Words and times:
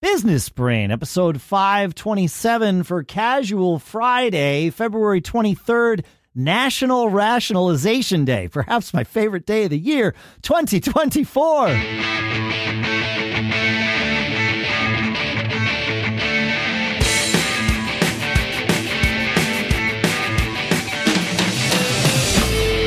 Business 0.00 0.48
Brain, 0.48 0.92
episode 0.92 1.40
527 1.40 2.84
for 2.84 3.02
Casual 3.02 3.80
Friday, 3.80 4.70
February 4.70 5.20
23rd, 5.20 6.04
National 6.36 7.08
Rationalization 7.08 8.24
Day, 8.24 8.46
perhaps 8.46 8.94
my 8.94 9.02
favorite 9.02 9.44
day 9.44 9.64
of 9.64 9.70
the 9.70 9.78
year, 9.78 10.14
2024. 10.42 11.66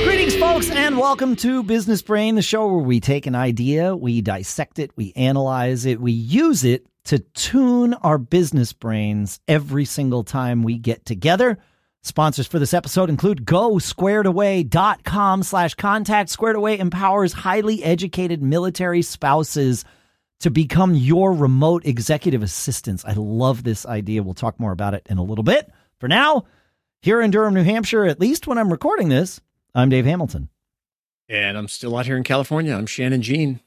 Greetings, 0.06 0.36
folks, 0.38 0.70
and 0.72 0.98
welcome 0.98 1.36
to 1.36 1.62
Business 1.64 2.02
Brain, 2.02 2.36
the 2.36 2.42
show 2.42 2.68
where 2.68 2.84
we 2.86 3.02
take 3.02 3.26
an 3.26 3.36
idea, 3.36 3.94
we 3.94 4.22
dissect 4.22 4.80
it, 4.80 4.92
we 4.96 5.12
analyze 5.18 5.86
it, 5.86 6.00
we 6.00 6.14
use 6.14 6.64
it 6.64 6.86
to 7.06 7.20
tune 7.20 7.94
our 7.96 8.18
business 8.18 8.74
brains 8.74 9.40
every 9.48 9.86
single 9.86 10.24
time 10.24 10.64
we 10.64 10.78
get 10.78 11.06
together. 11.06 11.58
Sponsors 12.04 12.48
for 12.48 12.58
this 12.58 12.74
episode 12.74 13.10
include 13.10 13.46
GoSquaredAway.com 13.46 15.44
slash 15.44 15.76
contact. 15.76 16.30
Squared 16.30 16.56
Away 16.56 16.80
empowers 16.80 17.32
highly 17.34 17.84
educated 17.84 18.42
military 18.42 19.04
spouses 19.04 19.86
to 20.40 20.50
become 20.50 20.96
your 20.96 21.32
remote 21.34 21.86
executive 21.86 22.42
assistants. 22.42 23.06
I 23.06 23.14
love 23.14 23.64
this 23.64 23.86
idea. 23.86 24.24
We'll 24.24 24.34
talk 24.34 24.60
more 24.60 24.72
about 24.72 24.96
it 24.96 25.06
in 25.10 25.20
a 25.20 25.24
little 25.24 25.44
bit. 25.44 25.72
For 26.00 26.08
now, 26.08 26.46
here 27.04 27.22
in 27.22 27.30
Durham, 27.30 27.54
New 27.54 27.64
Hampshire, 27.64 28.06
at 28.06 28.20
least 28.20 28.48
when 28.48 28.58
I'm 28.58 28.72
recording 28.72 29.10
this, 29.10 29.40
I'm 29.76 29.90
Dave 29.90 30.06
Hamilton. 30.06 30.50
And 31.30 31.56
I'm 31.56 31.68
still 31.68 31.96
out 31.96 32.08
here 32.08 32.18
in 32.18 32.24
California. 32.24 32.76
I'm 32.76 32.88
Shannon 32.88 33.22
Jean. 33.22 33.60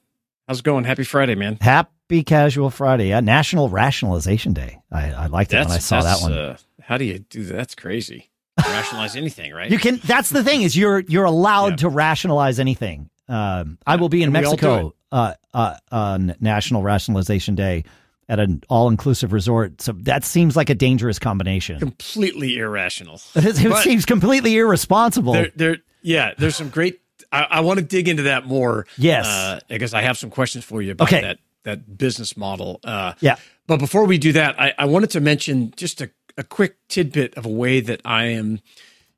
How's 0.47 0.59
it 0.59 0.65
going? 0.65 0.83
Happy 0.83 1.05
Friday, 1.05 1.35
man. 1.35 1.57
Happy 1.61 1.89
Be 2.07 2.23
casual 2.23 2.69
Friday. 2.69 3.09
Yeah, 3.09 3.19
National 3.19 3.69
Rationalization 3.69 4.53
Day. 4.53 4.79
I, 4.91 5.11
I 5.11 5.25
liked 5.27 5.53
it 5.53 5.57
when 5.57 5.71
I 5.71 5.79
saw 5.79 6.01
that 6.03 6.21
one. 6.21 6.33
Uh, 6.33 6.57
how 6.81 6.97
do 6.97 7.05
you 7.05 7.19
do 7.19 7.43
that? 7.45 7.53
That's 7.55 7.75
crazy. 7.75 8.29
Rationalize 8.59 9.15
anything, 9.15 9.51
right? 9.53 9.69
You 9.71 9.79
can. 9.79 9.99
That's 10.03 10.29
the 10.29 10.43
thing 10.43 10.61
is 10.61 10.77
you're 10.77 10.99
you're 10.99 11.25
allowed 11.25 11.71
Yeah. 11.71 11.75
to 11.77 11.89
rationalize 11.89 12.59
anything. 12.59 13.09
Um, 13.27 13.79
I 13.87 13.95
will 13.95 14.07
be 14.09 14.21
in 14.21 14.27
And 14.29 14.37
we 14.37 14.45
all 14.45 14.55
do 14.55 14.65
Mexico 14.67 14.95
uh, 15.11 15.33
uh, 15.53 15.75
on 15.91 16.35
National 16.39 16.83
Rationalization 16.83 17.55
Day 17.55 17.83
at 18.29 18.39
an 18.39 18.61
all 18.69 18.87
inclusive 18.87 19.33
resort. 19.33 19.81
So 19.81 19.91
that 20.03 20.23
seems 20.23 20.55
like 20.55 20.69
a 20.69 20.75
dangerous 20.75 21.17
combination. 21.19 21.79
Completely 21.79 22.57
irrational. 22.57 23.19
it 23.35 23.63
But 23.69 23.83
seems 23.83 24.05
completely 24.05 24.55
irresponsible. 24.55 25.33
there, 25.33 25.51
there, 25.55 25.77
yeah, 26.03 26.33
there's 26.37 26.55
some 26.55 26.69
great. 26.69 27.01
I, 27.31 27.43
I 27.49 27.59
want 27.61 27.79
to 27.79 27.85
dig 27.85 28.07
into 28.07 28.23
that 28.23 28.45
more. 28.45 28.85
Yes. 28.97 29.25
uh, 29.25 29.59
because 29.67 29.93
I 29.95 30.01
have 30.03 30.17
some 30.17 30.29
questions 30.29 30.63
for 30.63 30.81
you 30.81 30.91
about 30.91 31.07
Okay. 31.09 31.21
that 31.21 31.39
that 31.65 31.97
business 31.97 32.35
model. 32.37 32.79
Uh, 32.83 33.13
yeah. 33.19 33.35
But 33.67 33.77
before 33.79 34.05
we 34.05 34.17
do 34.17 34.31
that, 34.33 34.59
I, 34.59 34.73
I 34.79 34.85
wanted 34.85 35.09
to 35.11 35.19
mention 35.19 35.73
just 35.75 35.99
a, 36.01 36.09
a 36.37 36.43
quick 36.43 36.77
tidbit 36.87 37.35
of 37.35 37.45
a 37.45 37.49
way 37.49 37.81
that 37.81 38.01
I 38.05 38.25
am, 38.25 38.59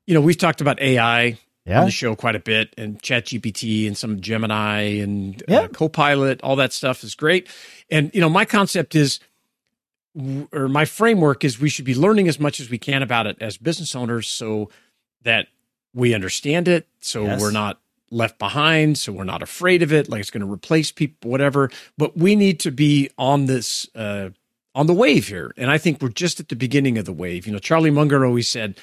you 0.06 0.14
know, 0.14 0.20
we've 0.20 0.36
talked 0.38 0.60
about 0.60 0.80
AI 0.80 1.38
Yeah. 1.66 1.80
on 1.80 1.84
the 1.84 1.90
show 1.90 2.14
quite 2.16 2.34
a 2.36 2.40
bit 2.40 2.74
and 2.78 3.00
ChatGPT 3.02 3.86
and 3.86 3.96
some 3.96 4.20
Gemini 4.20 4.80
and 5.00 5.42
Yeah. 5.46 5.60
uh, 5.60 5.68
Copilot, 5.68 6.40
all 6.42 6.56
that 6.56 6.72
stuff 6.72 7.04
is 7.04 7.14
great. 7.14 7.46
And, 7.90 8.10
you 8.14 8.20
know, 8.20 8.28
my 8.30 8.44
concept 8.44 8.94
is, 8.94 9.20
or 10.52 10.68
my 10.68 10.84
framework 10.84 11.44
is 11.44 11.60
we 11.60 11.68
should 11.68 11.84
be 11.84 11.94
learning 11.94 12.26
as 12.28 12.40
much 12.40 12.58
as 12.60 12.70
we 12.70 12.78
can 12.78 13.02
about 13.02 13.26
it 13.26 13.36
as 13.40 13.56
business 13.56 13.94
owners 13.94 14.26
so 14.28 14.70
that 15.22 15.46
we 15.94 16.14
understand 16.14 16.66
it. 16.68 16.88
So 17.00 17.24
Yes. 17.24 17.40
we're 17.40 17.50
not 17.52 17.80
left 18.10 18.38
behind. 18.38 18.98
So 18.98 19.12
we're 19.12 19.24
not 19.24 19.42
afraid 19.42 19.82
of 19.82 19.92
it, 19.92 20.08
like 20.08 20.20
it's 20.20 20.30
going 20.30 20.44
to 20.46 20.52
replace 20.52 20.90
people, 20.92 21.30
whatever. 21.30 21.70
But 21.96 22.16
we 22.16 22.36
need 22.36 22.60
to 22.60 22.70
be 22.70 23.10
on 23.18 23.46
this, 23.46 23.88
uh, 23.94 24.30
on 24.74 24.86
the 24.86 24.94
wave 24.94 25.28
here. 25.28 25.52
And 25.56 25.70
I 25.70 25.78
think 25.78 26.00
we're 26.00 26.08
just 26.08 26.40
at 26.40 26.48
the 26.48 26.56
beginning 26.56 26.98
of 26.98 27.04
the 27.04 27.12
wave. 27.12 27.46
You 27.46 27.52
know, 27.52 27.58
Charlie 27.58 27.90
Munger 27.90 28.24
always 28.24 28.48
said, 28.48 28.78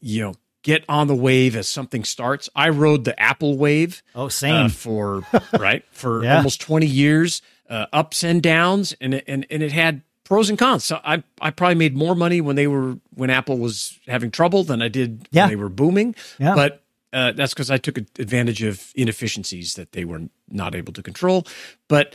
you 0.00 0.22
know, 0.22 0.34
get 0.62 0.84
on 0.88 1.08
the 1.08 1.14
wave 1.14 1.56
as 1.56 1.68
something 1.68 2.04
starts. 2.04 2.48
I 2.56 2.68
rode 2.70 3.04
the 3.04 3.18
Apple 3.20 3.56
wave 3.58 4.02
Oh, 4.14 4.26
uh, 4.26 4.28
same. 4.30 4.68
for 4.70 5.22
right 5.58 5.84
for 5.90 6.22
Yeah. 6.24 6.36
almost 6.38 6.60
20 6.60 6.86
years, 6.86 7.42
uh, 7.68 7.86
ups 7.92 8.22
and 8.22 8.42
downs, 8.42 8.94
and 9.00 9.14
it- 9.14 9.24
and 9.26 9.46
and 9.50 9.62
it 9.62 9.72
had 9.72 10.02
pros 10.24 10.48
and 10.48 10.58
cons. 10.58 10.84
So 10.84 11.00
I 11.04 11.22
I 11.40 11.50
probably 11.50 11.74
made 11.76 11.96
more 11.96 12.14
money 12.14 12.40
when 12.40 12.56
they 12.56 12.66
were 12.66 12.96
when 13.14 13.30
Apple 13.30 13.58
was 13.58 13.98
having 14.06 14.30
trouble 14.30 14.64
than 14.64 14.80
I 14.82 14.88
did 14.88 15.26
Yeah. 15.32 15.42
when 15.44 15.48
they 15.50 15.56
were 15.56 15.68
booming. 15.68 16.14
Yeah. 16.38 16.54
But 16.54 16.82
uh, 17.14 17.32
that's 17.32 17.54
because 17.54 17.70
I 17.70 17.78
took 17.78 17.96
advantage 17.96 18.62
of 18.62 18.92
inefficiencies 18.96 19.74
that 19.74 19.92
they 19.92 20.04
were 20.04 20.22
not 20.48 20.74
able 20.74 20.92
to 20.94 21.02
control. 21.02 21.46
But 21.88 22.14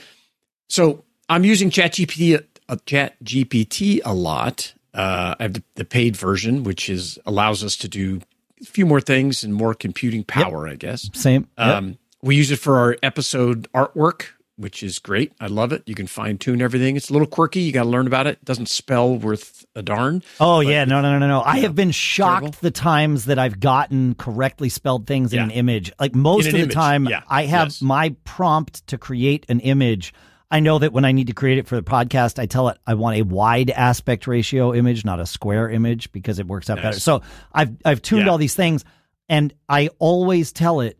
so 0.68 1.06
I'm 1.30 1.46
using 1.46 1.70
ChatGPT, 1.70 2.44
uh, 2.68 2.76
ChatGPT 2.86 4.02
a 4.04 4.14
lot. 4.14 4.74
Uh, 4.94 5.36
I 5.40 5.44
have 5.44 5.54
the, 5.54 5.64
the 5.76 5.86
paid 5.86 6.18
version, 6.18 6.64
which 6.64 6.90
is 6.90 7.18
allows 7.26 7.64
us 7.64 7.78
to 7.78 7.88
do 7.88 8.22
a 8.62 8.66
few 8.66 8.86
more 8.86 9.00
things 9.00 9.44
and 9.44 9.54
more 9.54 9.74
computing 9.74 10.24
power, 10.24 10.68
I 10.68 10.76
guess. 10.76 11.10
same. 11.14 11.48
Yep. 11.58 11.68
Um, 11.68 11.98
we 12.22 12.36
use 12.36 12.52
it 12.52 12.58
for 12.58 12.78
our 12.78 12.98
episode 13.02 13.72
artwork, 13.74 14.26
which 14.60 14.84
is 14.84 15.00
great. 15.00 15.32
I 15.40 15.48
love 15.48 15.72
it. 15.72 15.84
You 15.86 15.96
can 15.96 16.06
fine 16.06 16.38
tune 16.38 16.62
everything. 16.62 16.98
It's 16.98 17.10
a 17.10 17.14
little 17.14 17.28
quirky. 17.28 17.62
You 17.62 17.72
got 17.72 17.84
to 17.84 17.90
learn 17.90 18.08
about 18.08 18.28
it. 18.28 18.32
It 18.42 18.46
doesn't 18.46 18.68
spell 18.68 19.16
worth 19.16 19.66
a 19.74 19.82
darn. 19.82 20.22
Oh 20.40 20.60
yeah, 20.60 20.84
no, 20.86 21.02
no, 21.02 21.14
no, 21.14 21.20
no, 21.20 21.28
no. 21.28 21.42
I 21.42 21.60
have 21.60 21.76
been 21.76 21.92
shocked 21.92 22.42
terrible. 22.42 22.58
the 22.62 22.72
times 22.72 23.26
that 23.26 23.40
I've 23.40 23.60
gotten 23.60 24.16
correctly 24.16 24.68
spelled 24.70 25.08
things 25.08 25.32
in 25.32 25.38
Yeah. 25.38 25.44
an 25.46 25.52
image. 25.52 25.92
Like 26.00 26.14
most 26.14 26.48
of 26.48 26.52
the 26.54 26.60
image, 26.60 26.74
time, 26.74 27.06
yeah, 27.08 27.22
I 27.30 27.46
have 27.46 27.68
yes. 27.68 27.82
my 27.82 28.16
prompt 28.26 28.86
to 28.88 28.98
create 28.98 29.46
an 29.48 29.62
image. 29.62 30.14
I 30.52 30.60
know 30.60 30.80
that 30.80 30.92
when 30.92 31.06
I 31.06 31.12
need 31.14 31.28
to 31.28 31.34
create 31.34 31.60
it 31.60 31.68
for 31.68 31.76
the 31.76 31.84
podcast, 31.84 32.38
I 32.40 32.46
tell 32.48 32.68
it 32.70 32.78
I 32.86 32.96
want 32.96 33.18
a 33.18 33.22
wide 33.22 33.70
aspect 33.70 34.28
ratio 34.28 34.74
image, 34.74 35.06
not 35.06 35.20
a 35.20 35.26
square 35.26 35.70
image, 35.70 36.12
because 36.12 36.40
it 36.40 36.48
works 36.48 36.70
out 36.70 36.82
better. 36.82 37.00
So 37.00 37.22
I've 37.54 37.78
I've 37.86 38.02
tuned 38.02 38.26
Yeah. 38.26 38.32
all 38.32 38.38
these 38.38 38.56
things, 38.56 38.84
and 39.30 39.54
I 39.70 39.90
always 40.00 40.52
tell 40.52 40.82
it, 40.82 41.00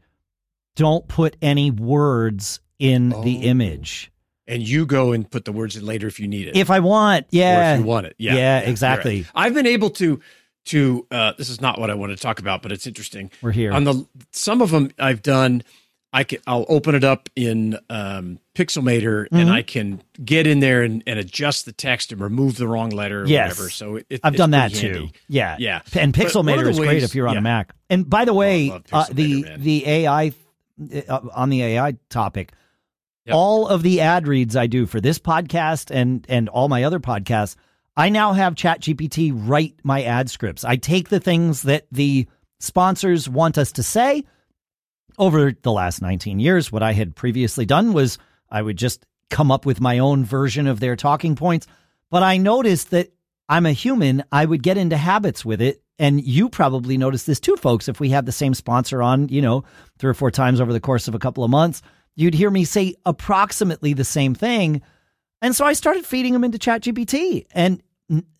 don't 0.76 1.08
put 1.08 1.36
any 1.42 1.72
words 1.72 2.62
in 2.80 3.10
the 3.10 3.16
Oh. 3.16 3.42
image 3.42 4.12
And 4.48 4.68
you 4.68 4.86
go 4.88 5.12
and 5.12 5.30
put 5.30 5.46
the 5.46 5.52
words 5.52 5.76
in 5.78 5.86
later 5.86 6.08
if 6.08 6.20
you 6.20 6.28
need 6.28 6.48
it. 6.48 6.56
if 6.56 6.72
I 6.72 6.80
want. 6.80 7.26
or 7.26 7.30
Yeah, 7.32 7.74
if 7.76 7.80
you 7.82 7.86
want 7.86 8.08
it. 8.08 8.16
Yeah. 8.18 8.36
Yeah, 8.36 8.60
exactly. 8.62 9.18
right. 9.22 9.28
I've 9.36 9.54
been 9.54 9.68
able 9.68 9.92
to 9.92 10.20
to 10.66 11.06
uh 11.12 11.34
this 11.38 11.50
is 11.50 11.62
not 11.62 11.80
what 11.80 11.90
I 11.90 11.94
want 11.96 12.12
to 12.12 12.18
talk 12.18 12.40
about, 12.40 12.62
but 12.62 12.72
it's 12.72 12.88
interesting. 12.88 13.32
we're 13.42 13.52
here. 13.52 13.72
On 13.74 13.84
the 13.84 14.06
some 14.32 14.62
of 14.62 14.72
them 14.72 14.92
I've 14.98 15.22
done 15.22 15.62
I 16.12 16.24
can 16.24 16.40
I'll 16.48 16.66
open 16.70 16.96
it 16.96 17.04
up 17.04 17.30
in 17.36 17.78
um 17.90 18.40
Pixelmator 18.56 19.28
Mhm. 19.30 19.40
and 19.42 19.50
I 19.52 19.62
can 19.62 20.02
get 20.26 20.48
in 20.48 20.60
there 20.60 20.82
and, 20.82 21.04
and 21.08 21.20
adjust 21.20 21.66
the 21.66 21.72
text 21.72 22.12
and 22.12 22.20
remove 22.20 22.58
the 22.58 22.68
wrong 22.68 22.90
letter 22.90 23.22
or 23.22 23.26
Yes. 23.28 23.52
whatever. 23.52 23.70
So 23.70 23.96
it, 24.10 24.20
I've 24.24 24.36
done 24.36 24.52
that 24.52 24.72
pretty 24.72 24.94
too. 24.94 25.10
Yeah, 25.28 25.56
Yeah. 25.60 25.82
And 25.96 26.12
Pixelmator 26.14 26.64
the 26.64 26.70
is 26.72 26.80
great 26.80 27.04
if 27.04 27.14
you're 27.16 27.28
on 27.28 27.36
yeah. 27.36 27.40
a 27.40 27.44
Mac. 27.44 27.74
And 27.90 28.10
by 28.10 28.26
the 28.26 28.34
way, 28.34 28.70
love 28.70 28.84
uh, 28.92 29.06
the 29.12 29.44
man. 29.44 29.62
the 29.62 29.88
AI 29.88 30.34
uh, 31.08 31.20
on 31.36 31.50
the 31.52 31.62
AI 31.64 31.96
topic, 32.10 32.52
Yep. 33.30 33.36
all 33.36 33.68
of 33.68 33.84
the 33.84 34.02
ad 34.02 34.28
reads 34.28 34.56
I 34.56 34.68
do 34.68 34.86
for 34.86 35.00
this 35.00 35.20
podcast 35.20 35.90
and 35.90 36.26
and 36.28 36.50
all 36.50 36.68
my 36.68 36.84
other 36.84 37.00
podcasts, 37.00 37.56
I 37.96 38.10
now 38.10 38.34
have 38.34 38.56
ChatGPT 38.56 39.32
write 39.36 39.76
my 39.84 40.04
ad 40.04 40.30
scripts. 40.30 40.64
I 40.64 40.76
take 40.76 41.10
the 41.10 41.20
things 41.20 41.64
that 41.64 41.86
the 41.92 42.28
sponsors 42.60 43.30
want 43.30 43.58
us 43.58 43.72
to 43.74 43.84
say. 43.84 44.24
Over 45.18 45.52
the 45.52 45.72
last 45.72 46.02
19 46.02 46.40
years, 46.40 46.72
what 46.72 46.82
I 46.82 46.94
had 46.94 47.16
previously 47.16 47.66
done 47.66 47.92
was 47.92 48.18
I 48.50 48.62
would 48.62 48.78
just 48.78 49.06
come 49.30 49.52
up 49.52 49.66
with 49.66 49.82
my 49.82 50.00
own 50.00 50.24
version 50.24 50.66
of 50.66 50.80
their 50.80 50.96
talking 50.96 51.36
points. 51.36 51.68
But 52.10 52.24
I 52.24 52.38
noticed 52.38 52.92
that 52.92 53.12
I'm 53.48 53.66
a 53.66 53.72
human. 53.74 54.24
I 54.32 54.46
would 54.46 54.64
get 54.64 54.78
into 54.78 54.98
habits 54.98 55.44
with 55.44 55.62
it. 55.62 55.82
And 55.98 56.24
you 56.24 56.48
probably 56.48 56.98
noticed 56.98 57.28
this 57.28 57.42
too, 57.42 57.58
folks. 57.58 57.90
If 57.90 58.00
we 58.00 58.12
have 58.12 58.26
the 58.26 58.32
same 58.32 58.54
sponsor 58.54 59.02
on, 59.02 59.28
you 59.28 59.42
know, 59.42 59.66
three 59.98 60.10
or 60.10 60.14
four 60.14 60.32
times 60.32 60.62
over 60.62 60.72
the 60.72 60.80
course 60.80 61.10
of 61.10 61.16
a 61.16 61.20
couple 61.20 61.44
of 61.44 61.52
months, 61.52 61.82
you'd 62.20 62.34
hear 62.34 62.52
me 62.52 62.66
say 62.66 62.96
approximately 63.06 63.94
the 63.94 64.04
same 64.04 64.36
thing. 64.36 64.82
And 65.42 65.56
so 65.56 65.66
I 65.66 65.74
started 65.74 66.06
feeding 66.06 66.34
them 66.34 66.44
into 66.44 66.58
ChatGPT. 66.58 67.46
And 67.52 67.82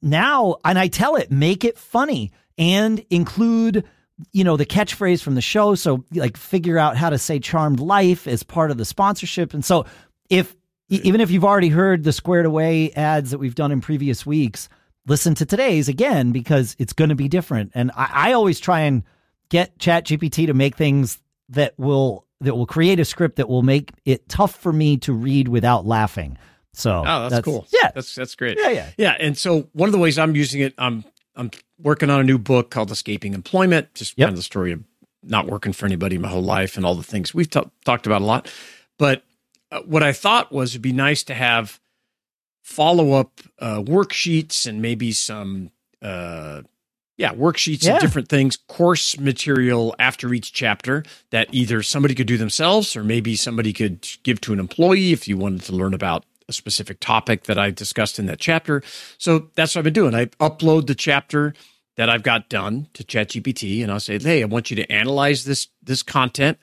now, 0.02 0.58
and 0.66 0.78
I 0.78 0.90
tell 0.90 1.16
it, 1.16 1.32
make 1.32 1.64
it 1.64 1.78
funny 1.78 2.32
and 2.58 3.04
include, 3.10 3.86
you 4.34 4.44
know, 4.44 4.58
the 4.58 4.66
catchphrase 4.66 5.22
from 5.22 5.36
the 5.36 5.42
show. 5.42 5.76
So, 5.76 6.04
like, 6.14 6.36
figure 6.36 6.78
out 6.78 6.98
how 6.98 7.10
to 7.10 7.18
say 7.18 7.40
charmed 7.40 7.80
life 7.80 8.28
as 8.28 8.44
part 8.44 8.70
of 8.70 8.78
the 8.78 8.84
sponsorship. 8.84 9.54
And 9.54 9.64
so, 9.64 9.86
if 10.30 10.56
even 10.90 11.22
if 11.22 11.32
you've 11.32 11.46
already 11.46 11.70
heard 11.70 12.04
the 12.04 12.12
squared 12.12 12.46
away 12.46 12.92
ads 12.94 13.32
that 13.32 13.38
we've 13.38 13.56
done 13.56 13.72
in 13.72 13.80
previous 13.80 14.26
weeks, 14.26 14.68
listen 15.08 15.36
to 15.36 15.46
today's 15.46 15.88
again 15.88 16.32
because 16.32 16.76
it's 16.80 16.94
going 16.94 17.10
to 17.10 17.16
be 17.16 17.30
different. 17.30 17.72
And 17.76 17.92
I, 17.96 18.10
I 18.14 18.34
always 18.34 18.60
try 18.60 18.82
and 18.82 19.04
get 19.50 19.78
ChatGPT 19.78 20.48
to 20.48 20.54
make 20.54 20.76
things 20.76 21.22
that 21.50 21.76
will 21.78 22.26
that 22.42 22.56
will 22.56 22.66
create 22.66 23.00
a 23.00 23.06
script 23.06 23.36
that 23.38 23.50
will 23.50 23.64
make 23.64 23.92
it 24.06 24.28
tough 24.30 24.56
for 24.56 24.72
me 24.72 24.98
to 24.98 25.14
read 25.14 25.48
without 25.48 25.86
laughing. 25.86 26.38
So 26.74 27.04
Oh, 27.06 27.30
that's, 27.30 27.44
cool. 27.44 27.68
Yeah, 27.72 27.92
That's 27.94 28.16
that's 28.16 28.36
great. 28.36 28.58
yeah, 28.60 28.70
yeah. 28.70 28.90
Yeah, 28.98 29.16
and 29.20 29.38
so 29.38 29.68
one 29.74 29.88
of 29.90 29.94
the 29.94 29.98
ways 30.00 30.18
I'm 30.18 30.36
using 30.36 30.62
it, 30.62 30.74
I'm 30.78 31.04
I'm 31.36 31.52
working 31.82 32.10
on 32.10 32.20
a 32.20 32.24
new 32.24 32.38
book 32.38 32.70
called 32.70 32.92
Escaping 32.92 33.34
Employment. 33.34 33.94
Just 33.96 34.18
Yep. 34.18 34.28
kind 34.28 34.34
of 34.34 34.38
the 34.38 34.44
story 34.44 34.72
of 34.72 34.84
not 35.24 35.48
working 35.48 35.74
for 35.74 35.86
anybody 35.86 36.18
my 36.18 36.28
whole 36.30 36.42
life 36.44 36.78
and 36.78 36.86
all 36.86 36.96
the 36.96 37.04
things 37.04 37.34
we've 37.34 37.50
ta- 37.50 37.70
talked 37.86 38.06
about 38.06 38.22
a 38.22 38.26
lot. 38.26 38.50
But 38.98 39.24
uh, 39.72 39.82
what 39.82 40.04
I 40.04 40.14
thought 40.14 40.52
was 40.52 40.72
it'd 40.72 40.82
be 40.82 40.92
nice 40.94 41.24
to 41.24 41.34
have 41.34 41.80
follow 42.64 43.14
up 43.14 43.42
uh, 43.60 43.80
worksheets 43.82 44.66
and 44.68 44.82
maybe 44.82 45.12
some 45.12 45.72
uh, 46.02 46.62
yeah 47.20 47.34
worksheets 47.34 47.84
Yeah. 47.84 47.92
and 47.94 48.02
different 48.02 48.30
things 48.30 48.58
course 48.68 49.20
material 49.20 49.96
after 50.00 50.34
each 50.34 50.52
chapter 50.54 51.04
that 51.30 51.50
either 51.52 51.84
somebody 51.84 52.16
could 52.16 52.26
do 52.26 52.38
themselves 52.38 52.96
or 52.96 53.04
maybe 53.04 53.36
somebody 53.36 53.74
could 53.74 54.08
give 54.24 54.42
to 54.42 54.54
an 54.54 54.60
employee 54.60 55.12
if 55.12 55.28
you 55.28 55.38
wanted 55.38 55.62
to 55.64 55.74
learn 55.74 55.94
about 55.94 56.26
a 56.48 56.54
specific 56.54 57.00
topic 57.00 57.44
that 57.44 57.60
I 57.60 57.70
discussed 57.70 58.18
in 58.18 58.26
that 58.26 58.40
chapter. 58.40 58.82
So 59.20 59.50
that's 59.54 59.76
what 59.76 59.82
I've 59.82 59.84
been 59.84 59.94
doing. 59.94 60.16
I 60.16 60.26
upload 60.40 60.88
the 60.88 60.96
chapter 60.96 61.54
that 61.96 62.10
I've 62.10 62.24
got 62.24 62.50
done 62.50 62.88
to 62.94 63.04
ChatGPT, 63.04 63.84
and 63.84 63.92
I'll 63.92 64.00
say, 64.00 64.18
"Hey, 64.18 64.42
I 64.42 64.46
want 64.46 64.72
you 64.72 64.76
to 64.78 64.92
analyze 64.92 65.44
this 65.44 65.68
this 65.84 66.02
content 66.02 66.58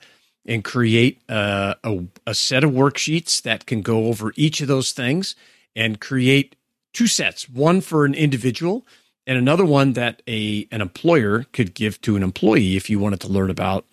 and 0.45 0.61
create 0.63 1.21
uh, 1.29 1.75
a 1.85 2.03
a 2.25 2.33
set 2.33 2.65
of 2.65 2.71
worksheets 2.71 3.41
that 3.43 3.65
can 3.65 3.81
go 3.81 4.07
over 4.07 4.33
each 4.35 4.59
of 4.61 4.67
those 4.67 4.91
things, 4.91 5.35
and 5.75 6.01
create 6.01 6.55
two 6.91 7.07
sets: 7.07 7.47
one 7.47 7.79
for 7.79 8.03
an 8.03 8.13
individual, 8.15 8.85
and 9.27 9.37
another 9.37 9.65
one 9.65 9.93
that 9.93 10.23
a 10.27 10.67
an 10.71 10.81
employer 10.81 11.45
could 11.53 11.75
give 11.75 12.01
to 12.01 12.15
an 12.15 12.23
employee 12.23 12.75
if 12.75 12.89
you 12.89 12.97
wanted 12.97 13.19
to 13.21 13.27
learn 13.27 13.51
about." 13.51 13.85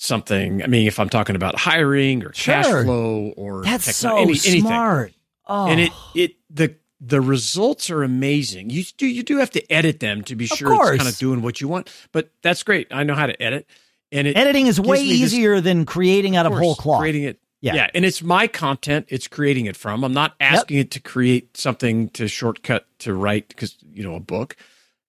Something. 0.00 0.62
I 0.62 0.68
mean, 0.68 0.86
if 0.86 1.00
I'm 1.00 1.08
talking 1.08 1.34
about 1.34 1.58
hiring 1.58 2.22
or 2.22 2.28
cash 2.28 2.66
flow 2.66 3.32
or 3.36 3.64
That's 3.64 3.86
techno- 3.86 4.10
so 4.10 4.16
any- 4.18 4.30
anything 4.30 4.60
smart. 4.60 5.12
Oh, 5.48 5.66
and 5.66 5.80
it 5.80 5.90
oh. 5.92 6.12
it 6.14 6.36
the 6.48 6.76
the 7.00 7.20
results 7.20 7.90
are 7.90 8.04
amazing. 8.04 8.70
You 8.70 8.84
do 8.96 9.08
you 9.08 9.24
do 9.24 9.38
have 9.38 9.50
to 9.50 9.72
edit 9.72 9.98
them 9.98 10.22
to 10.22 10.36
be 10.36 10.46
sure 10.46 10.92
it's 10.92 11.02
kind 11.02 11.08
of 11.12 11.18
doing 11.18 11.42
what 11.42 11.60
you 11.60 11.66
want, 11.66 11.90
but 12.12 12.30
that's 12.42 12.62
great. 12.62 12.86
I 12.92 13.02
know 13.02 13.16
how 13.16 13.26
to 13.26 13.42
edit, 13.42 13.66
and 14.12 14.28
it 14.28 14.36
editing 14.36 14.68
is 14.68 14.78
way 14.80 14.98
me 15.02 15.08
this- 15.08 15.32
easier 15.32 15.60
than 15.60 15.84
creating 15.84 16.36
out 16.36 16.46
of 16.46 16.52
course, 16.52 16.62
whole 16.62 16.74
cloth. 16.76 17.00
creating 17.00 17.24
it. 17.24 17.40
Yeah. 17.60 17.74
Yeah. 17.74 17.90
and 17.92 18.04
it's 18.04 18.22
my 18.22 18.46
content. 18.46 19.06
It's 19.08 19.26
creating 19.26 19.66
it 19.66 19.76
from. 19.76 20.04
I'm 20.04 20.12
not 20.14 20.36
asking 20.38 20.78
it 20.78 20.92
to 20.92 21.00
create 21.00 21.56
something 21.56 22.08
to 22.10 22.28
shortcut 22.28 22.86
to 23.00 23.14
write 23.14 23.48
because 23.48 23.76
you 23.92 24.02
know 24.02 24.14
a 24.14 24.20
book, 24.20 24.56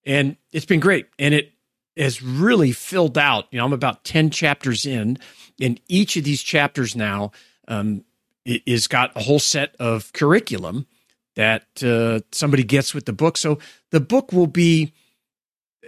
and 0.05 0.37
it's 0.51 0.65
been 0.65 0.79
great. 0.79 1.07
And 1.17 1.33
it 1.33 1.51
has 1.97 2.21
really 2.21 2.71
filled 2.71 3.17
out. 3.17 3.45
You 3.51 3.59
know, 3.59 3.65
I'm 3.65 3.73
about 3.73 4.03
ten 4.03 4.29
chapters 4.29 4.85
in, 4.85 5.17
and 5.61 5.79
each 5.87 6.15
of 6.17 6.23
these 6.23 6.41
chapters 6.41 6.95
now 6.95 7.31
um, 7.67 8.03
is 8.45 8.87
got 8.87 9.15
a 9.15 9.21
whole 9.23 9.39
set 9.39 9.75
of 9.79 10.11
curriculum 10.13 10.87
that 11.35 11.83
uh, 11.83 12.19
somebody 12.31 12.63
gets 12.63 12.93
with 12.93 13.05
the 13.05 13.13
book. 13.13 13.37
So 13.37 13.59
the 13.91 13.99
book 13.99 14.33
will 14.33 14.47
be, 14.47 14.93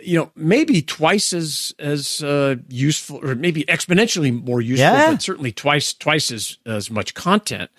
you 0.01 0.17
know, 0.17 0.31
maybe 0.35 0.81
twice 0.81 1.33
as 1.33 1.73
as 1.79 2.21
uh, 2.23 2.55
useful, 2.69 3.19
or 3.23 3.35
maybe 3.35 3.63
exponentially 3.65 4.31
more 4.43 4.61
useful, 4.61 4.85
Yeah. 4.85 5.11
but 5.11 5.21
certainly 5.21 5.51
twice 5.51 5.93
twice 5.93 6.31
as 6.31 6.57
as 6.65 6.89
much 6.91 7.13
content. 7.13 7.69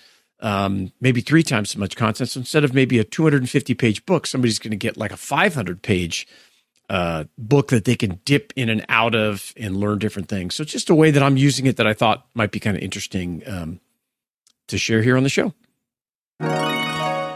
Um, 0.43 0.93
maybe 1.01 1.21
three 1.21 1.45
times 1.45 1.71
as 1.71 1.77
much 1.77 1.97
content. 1.97 2.29
So 2.29 2.41
instead 2.41 2.65
of 2.65 2.75
maybe 2.75 2.99
a 2.99 3.05
250 3.05 3.75
page 3.75 4.05
book, 4.05 4.27
somebody's 4.27 4.59
going 4.59 4.73
to 4.73 4.77
get 4.77 4.97
like 4.97 5.13
a 5.13 5.17
500 5.17 5.83
page 5.83 6.27
uh, 6.91 7.25
book 7.39 7.69
that 7.69 7.85
they 7.85 7.95
can 7.95 8.21
dip 8.25 8.53
in 8.57 8.69
and 8.69 8.85
out 8.89 9.15
of 9.15 9.55
and 9.57 9.77
learn 9.77 9.99
different 9.99 10.29
things. 10.29 10.57
So 10.57 10.63
it's 10.63 10.73
just 10.73 10.91
a 10.91 10.95
way 10.95 11.11
that 11.13 11.23
I'm 11.23 11.37
using 11.37 11.67
it 11.67 11.77
that 11.77 11.87
I 11.87 11.95
thought 11.95 12.27
might 12.35 12.51
be 12.51 12.61
kind 12.61 12.77
of 12.77 12.83
interesting 12.83 13.43
um, 13.47 13.81
to 14.69 14.77
share 14.77 15.01
here 15.01 15.17
on 15.17 15.23
the 15.23 15.29
show. 15.29 15.55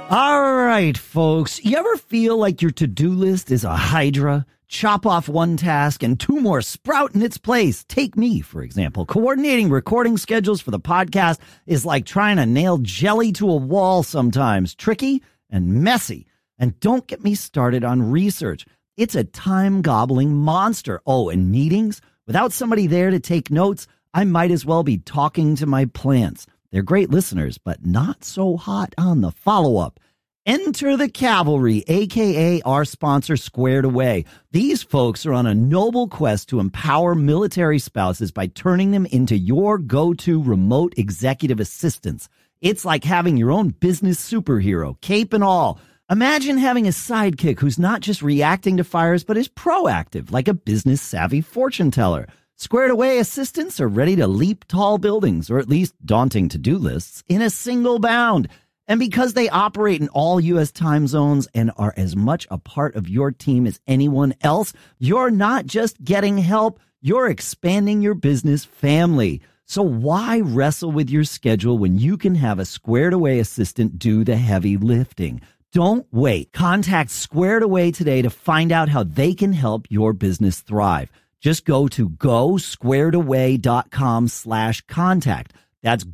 All 0.08 0.52
right, 0.54 0.96
folks. 0.98 1.64
You 1.64 1.76
ever 1.78 1.96
feel 1.96 2.36
like 2.36 2.60
your 2.60 2.70
to 2.72 2.86
do 2.86 3.10
list 3.10 3.50
is 3.50 3.64
a 3.64 3.74
hydra? 3.74 4.46
Chop 4.68 5.06
off 5.06 5.28
one 5.28 5.56
task 5.56 6.02
and 6.02 6.18
two 6.18 6.40
more 6.40 6.60
sprout 6.60 7.14
in 7.14 7.22
its 7.22 7.38
place. 7.38 7.84
Take 7.84 8.16
me, 8.16 8.40
for 8.40 8.62
example. 8.62 9.06
Coordinating 9.06 9.70
recording 9.70 10.16
schedules 10.16 10.60
for 10.60 10.72
the 10.72 10.80
podcast 10.80 11.38
is 11.66 11.84
like 11.84 12.04
trying 12.04 12.36
to 12.36 12.46
nail 12.46 12.78
jelly 12.78 13.30
to 13.32 13.48
a 13.48 13.56
wall 13.56 14.02
sometimes. 14.02 14.74
Tricky 14.74 15.22
and 15.48 15.84
messy. 15.84 16.26
And 16.58 16.78
don't 16.80 17.06
get 17.06 17.22
me 17.22 17.36
started 17.36 17.84
on 17.84 18.10
research. 18.10 18.66
It's 18.96 19.14
a 19.14 19.22
time 19.22 19.82
gobbling 19.82 20.34
monster. 20.34 21.00
Oh, 21.06 21.28
and 21.28 21.52
meetings? 21.52 22.00
Without 22.26 22.52
somebody 22.52 22.88
there 22.88 23.10
to 23.10 23.20
take 23.20 23.52
notes, 23.52 23.86
I 24.12 24.24
might 24.24 24.50
as 24.50 24.66
well 24.66 24.82
be 24.82 24.98
talking 24.98 25.54
to 25.56 25.66
my 25.66 25.84
plants. 25.84 26.44
They're 26.72 26.82
great 26.82 27.10
listeners, 27.10 27.56
but 27.56 27.86
not 27.86 28.24
so 28.24 28.56
hot 28.56 28.94
on 28.98 29.20
the 29.20 29.30
follow 29.30 29.76
up. 29.76 30.00
Enter 30.46 30.96
the 30.96 31.08
cavalry, 31.08 31.82
aka 31.88 32.62
our 32.62 32.84
sponsor, 32.84 33.36
Squared 33.36 33.84
Away. 33.84 34.26
These 34.52 34.84
folks 34.84 35.26
are 35.26 35.32
on 35.32 35.44
a 35.44 35.56
noble 35.56 36.06
quest 36.06 36.48
to 36.50 36.60
empower 36.60 37.16
military 37.16 37.80
spouses 37.80 38.30
by 38.30 38.46
turning 38.46 38.92
them 38.92 39.06
into 39.06 39.36
your 39.36 39.76
go 39.76 40.14
to 40.14 40.40
remote 40.40 40.94
executive 40.96 41.58
assistants. 41.58 42.28
It's 42.60 42.84
like 42.84 43.02
having 43.02 43.36
your 43.36 43.50
own 43.50 43.70
business 43.70 44.20
superhero, 44.20 45.00
cape 45.00 45.32
and 45.32 45.42
all. 45.42 45.80
Imagine 46.08 46.58
having 46.58 46.86
a 46.86 46.90
sidekick 46.90 47.58
who's 47.58 47.76
not 47.76 48.00
just 48.00 48.22
reacting 48.22 48.76
to 48.76 48.84
fires, 48.84 49.24
but 49.24 49.36
is 49.36 49.48
proactive, 49.48 50.30
like 50.30 50.46
a 50.46 50.54
business 50.54 51.02
savvy 51.02 51.40
fortune 51.40 51.90
teller. 51.90 52.28
Squared 52.54 52.92
away 52.92 53.18
assistants 53.18 53.80
are 53.80 53.88
ready 53.88 54.14
to 54.14 54.28
leap 54.28 54.64
tall 54.68 54.98
buildings, 54.98 55.50
or 55.50 55.58
at 55.58 55.68
least 55.68 55.94
daunting 56.06 56.48
to 56.50 56.56
do 56.56 56.78
lists, 56.78 57.24
in 57.28 57.42
a 57.42 57.50
single 57.50 57.98
bound. 57.98 58.48
And 58.88 59.00
because 59.00 59.32
they 59.32 59.48
operate 59.48 60.00
in 60.00 60.08
all 60.08 60.40
U.S. 60.40 60.70
time 60.70 61.06
zones 61.06 61.48
and 61.54 61.72
are 61.76 61.94
as 61.96 62.14
much 62.14 62.46
a 62.50 62.58
part 62.58 62.94
of 62.94 63.08
your 63.08 63.32
team 63.32 63.66
as 63.66 63.80
anyone 63.86 64.34
else, 64.42 64.72
you're 64.98 65.30
not 65.30 65.66
just 65.66 66.02
getting 66.04 66.38
help, 66.38 66.78
you're 67.00 67.28
expanding 67.28 68.00
your 68.00 68.14
business 68.14 68.64
family. 68.64 69.40
So 69.64 69.82
why 69.82 70.40
wrestle 70.40 70.92
with 70.92 71.10
your 71.10 71.24
schedule 71.24 71.78
when 71.78 71.98
you 71.98 72.16
can 72.16 72.36
have 72.36 72.60
a 72.60 72.64
squared 72.64 73.12
away 73.12 73.40
assistant 73.40 73.98
do 73.98 74.22
the 74.22 74.36
heavy 74.36 74.76
lifting? 74.76 75.40
Don't 75.72 76.06
wait. 76.12 76.52
Contact 76.52 77.10
Squared 77.10 77.62
Away 77.62 77.90
today 77.90 78.22
to 78.22 78.30
find 78.30 78.72
out 78.72 78.88
how 78.88 79.02
they 79.02 79.34
can 79.34 79.52
help 79.52 79.86
your 79.90 80.14
business 80.14 80.60
thrive. 80.60 81.10
Just 81.40 81.66
go 81.66 81.88
to 81.88 82.08
gosquaredaway.com 82.08 84.28
slash 84.28 84.80
contact. 84.82 85.52
That's 85.82 86.04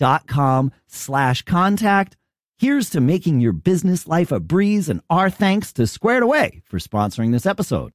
gosquaredaway.com 0.00 0.72
slash 0.86 1.42
contact. 1.42 2.16
Here's 2.58 2.90
to 2.90 3.00
making 3.00 3.40
your 3.40 3.52
business 3.52 4.06
life 4.06 4.32
a 4.32 4.40
breeze 4.40 4.88
and 4.88 5.02
our 5.10 5.28
thanks 5.28 5.72
to 5.74 5.86
Squared 5.86 6.22
Away 6.22 6.62
for 6.66 6.78
sponsoring 6.78 7.32
this 7.32 7.44
episode. 7.44 7.92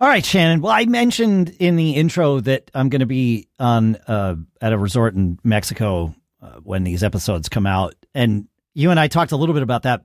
All 0.00 0.08
right, 0.08 0.24
Shannon. 0.24 0.60
Well, 0.60 0.72
I 0.72 0.84
mentioned 0.86 1.54
in 1.58 1.76
the 1.76 1.92
intro 1.92 2.40
that 2.40 2.70
I'm 2.74 2.88
going 2.88 3.00
to 3.00 3.06
be 3.06 3.48
on 3.58 3.96
uh, 4.08 4.34
at 4.60 4.72
a 4.72 4.78
resort 4.78 5.14
in 5.14 5.38
Mexico 5.44 6.14
uh, 6.42 6.56
when 6.62 6.84
these 6.84 7.02
episodes 7.02 7.48
come 7.48 7.66
out, 7.66 7.94
and 8.12 8.46
you 8.74 8.90
and 8.90 9.00
I 9.00 9.08
talked 9.08 9.32
a 9.32 9.36
little 9.36 9.54
bit 9.54 9.62
about 9.62 9.84
that 9.84 10.04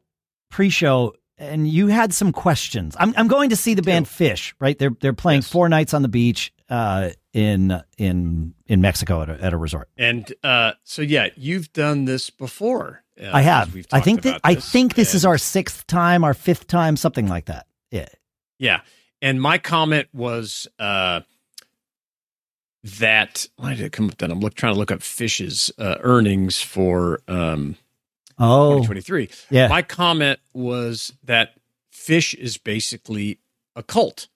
pre-show, 0.49 1.13
and 1.37 1.67
you 1.67 1.87
had 1.87 2.13
some 2.13 2.31
questions. 2.31 2.95
I'm 2.99 3.13
I'm 3.17 3.27
going 3.27 3.49
to 3.49 3.57
see 3.57 3.73
the 3.73 3.81
band 3.81 4.05
Phish. 4.05 4.53
Right? 4.61 4.77
They're 4.79 4.95
they're 5.01 5.11
playing 5.11 5.39
Yes. 5.39 5.49
four 5.51 5.67
nights 5.67 5.93
on 5.93 6.03
the 6.03 6.07
beach 6.07 6.53
uh, 6.71 7.09
in 7.33 7.83
in 7.97 8.55
in 8.65 8.81
Mexico 8.81 9.21
at 9.21 9.29
a, 9.29 9.43
at 9.43 9.53
a 9.53 9.57
resort. 9.57 9.89
And 9.97 10.33
uh, 10.43 10.71
so, 10.83 11.01
yeah, 11.03 11.27
you've 11.35 11.71
done 11.73 12.05
this 12.05 12.29
before. 12.31 13.03
Uh, 13.21 13.29
I 13.33 13.41
have. 13.41 13.73
we've 13.75 13.85
I 13.91 13.99
think 13.99 14.23
that 14.23 14.41
I 14.43 14.55
think 14.55 14.95
this 14.95 15.13
is 15.13 15.25
our 15.25 15.37
sixth 15.37 15.85
time, 15.85 16.23
our 16.23 16.33
fifth 16.33 16.67
time, 16.67 16.95
something 16.95 17.27
like 17.27 17.45
that. 17.45 17.67
Yeah. 17.91 18.07
Yeah. 18.57 18.81
And 19.21 19.39
my 19.41 19.57
comment 19.59 20.07
was 20.13 20.67
uh, 20.79 21.21
that 22.83 23.47
why 23.57 23.75
did 23.75 23.81
it 23.85 23.91
come 23.91 24.07
up 24.09 24.17
then? 24.17 24.31
I'm 24.31 24.39
look, 24.39 24.55
trying 24.55 24.73
to 24.73 24.79
look 24.79 24.91
up 24.91 24.99
Phish's 24.99 25.71
uh, 25.77 25.97
earnings 25.99 26.61
for 26.61 27.21
um, 27.27 27.75
Oh, 28.39 28.77
2023. 28.77 29.29
yeah. 29.51 29.67
My 29.67 29.83
comment 29.83 30.39
was 30.53 31.13
that 31.25 31.53
Phish 31.93 32.33
is 32.33 32.57
basically 32.57 33.39
a 33.75 33.83
cult. 33.83 34.29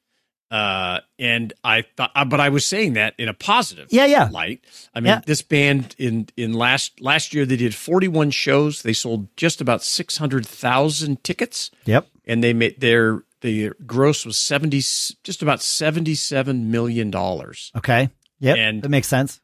Uh, 0.52 1.00
and 1.18 1.54
I 1.64 1.82
thought, 1.82 2.12
uh, 2.16 2.24
but 2.24 2.40
I 2.40 2.50
was 2.50 2.66
saying 2.66 2.94
that 2.94 3.16
in 3.18 3.28
a 3.28 3.34
positive 3.34 3.88
Yeah, 3.92 4.06
yeah. 4.06 4.30
light. 4.32 4.64
I 4.94 5.00
mean, 5.00 5.08
Yeah. 5.08 5.22
this 5.26 5.42
band 5.42 5.96
in 5.98 6.28
in 6.38 6.54
last 6.54 7.02
last 7.02 7.34
year 7.34 7.46
they 7.46 7.58
did 7.58 7.74
41 7.74 8.30
shows. 8.32 8.84
They 8.84 8.94
sold 8.94 9.28
just 9.38 9.60
about 9.60 9.84
600,000 9.84 11.24
tickets 11.24 11.72
Yep. 11.86 12.08
and 12.26 12.44
they 12.44 12.54
made 12.54 12.80
their 12.80 13.24
the 13.42 13.72
gross 13.86 14.26
was 14.26 14.38
70 14.38 14.78
just 14.80 15.42
about 15.42 15.62
77 15.62 16.72
million 16.72 17.12
dollars 17.12 17.72
Okay. 17.76 18.10
Yep. 18.40 18.58
And- 18.58 18.82
that 18.84 18.90
makes 18.90 19.08
sense. 19.08 19.42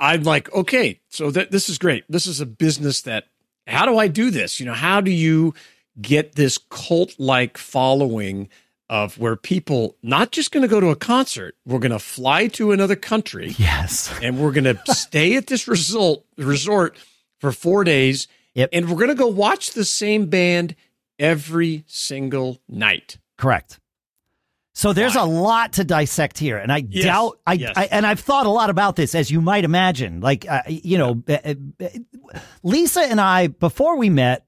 i'm 0.00 0.24
like 0.24 0.52
okay 0.52 1.00
so 1.08 1.30
th- 1.30 1.50
this 1.50 1.68
is 1.68 1.78
great 1.78 2.02
this 2.08 2.26
is 2.26 2.40
a 2.40 2.46
business 2.46 3.02
that 3.02 3.24
how 3.68 3.86
do 3.86 3.96
i 3.96 4.08
do 4.08 4.28
this 4.30 4.58
you 4.58 4.66
know 4.66 4.74
how 4.74 5.00
do 5.00 5.10
you 5.12 5.54
get 6.00 6.34
this 6.34 6.58
cult 6.58 7.14
like 7.18 7.56
following 7.56 8.48
of 8.94 9.18
where 9.18 9.34
people 9.34 9.96
not 10.02 10.30
just 10.30 10.52
going 10.52 10.62
to 10.62 10.68
go 10.68 10.78
to 10.78 10.88
a 10.90 10.96
concert 10.96 11.56
we're 11.66 11.80
going 11.80 11.90
to 11.90 11.98
fly 11.98 12.46
to 12.46 12.70
another 12.70 12.94
country 12.96 13.52
Yes. 13.58 14.12
and 14.22 14.38
we're 14.38 14.52
going 14.52 14.64
to 14.76 14.78
stay 14.94 15.34
at 15.36 15.48
this 15.48 15.66
result 15.66 16.24
resort 16.38 16.96
for 17.40 17.50
four 17.50 17.82
days 17.82 18.28
Yep. 18.54 18.68
and 18.72 18.88
we're 18.88 18.96
going 18.96 19.08
to 19.08 19.14
go 19.16 19.26
watch 19.26 19.72
the 19.72 19.84
same 19.84 20.26
band 20.26 20.76
every 21.18 21.82
single 21.88 22.60
night 22.68 23.18
Correct. 23.36 23.80
So 24.76 24.92
there's 24.92 25.14
a 25.16 25.22
lot 25.24 25.74
to 25.74 25.84
dissect 25.84 26.36
here, 26.36 26.56
and 26.58 26.72
I 26.72 26.84
Yes, 26.88 27.04
doubt 27.04 27.38
I, 27.46 27.52
yes. 27.52 27.74
I 27.76 27.84
and 27.92 28.04
I've 28.04 28.18
thought 28.18 28.46
a 28.46 28.50
lot 28.50 28.70
about 28.70 28.96
this, 28.96 29.14
as 29.14 29.30
you 29.30 29.40
might 29.40 29.64
imagine. 29.64 30.20
Like 30.20 30.46
uh, 30.50 30.62
you 30.66 30.98
know, 30.98 31.22
uh, 31.28 31.54
uh, 31.80 31.88
Lisa 32.64 33.02
and 33.02 33.20
I 33.20 33.46
before 33.48 33.96
we 33.96 34.10
met, 34.10 34.46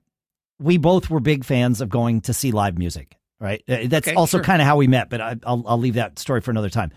we 0.58 0.78
both 0.78 1.10
were 1.10 1.20
big 1.20 1.44
fans 1.44 1.80
of 1.80 1.88
going 1.90 2.22
to 2.22 2.32
see 2.34 2.50
live 2.50 2.76
music. 2.76 3.16
Right, 3.38 3.62
Uh, 3.68 3.80
that's 3.86 4.08
Okay, 4.08 4.14
also 4.16 4.38
sure. 4.38 4.44
kind 4.44 4.62
of 4.62 4.66
how 4.66 4.76
we 4.78 4.86
met, 4.86 5.10
but 5.10 5.20
I, 5.20 5.36
I'll 5.44 5.62
I'll 5.66 5.78
leave 5.78 5.94
that 5.94 6.18
story 6.18 6.40
for 6.40 6.50
another 6.50 6.70
time. 6.70 6.90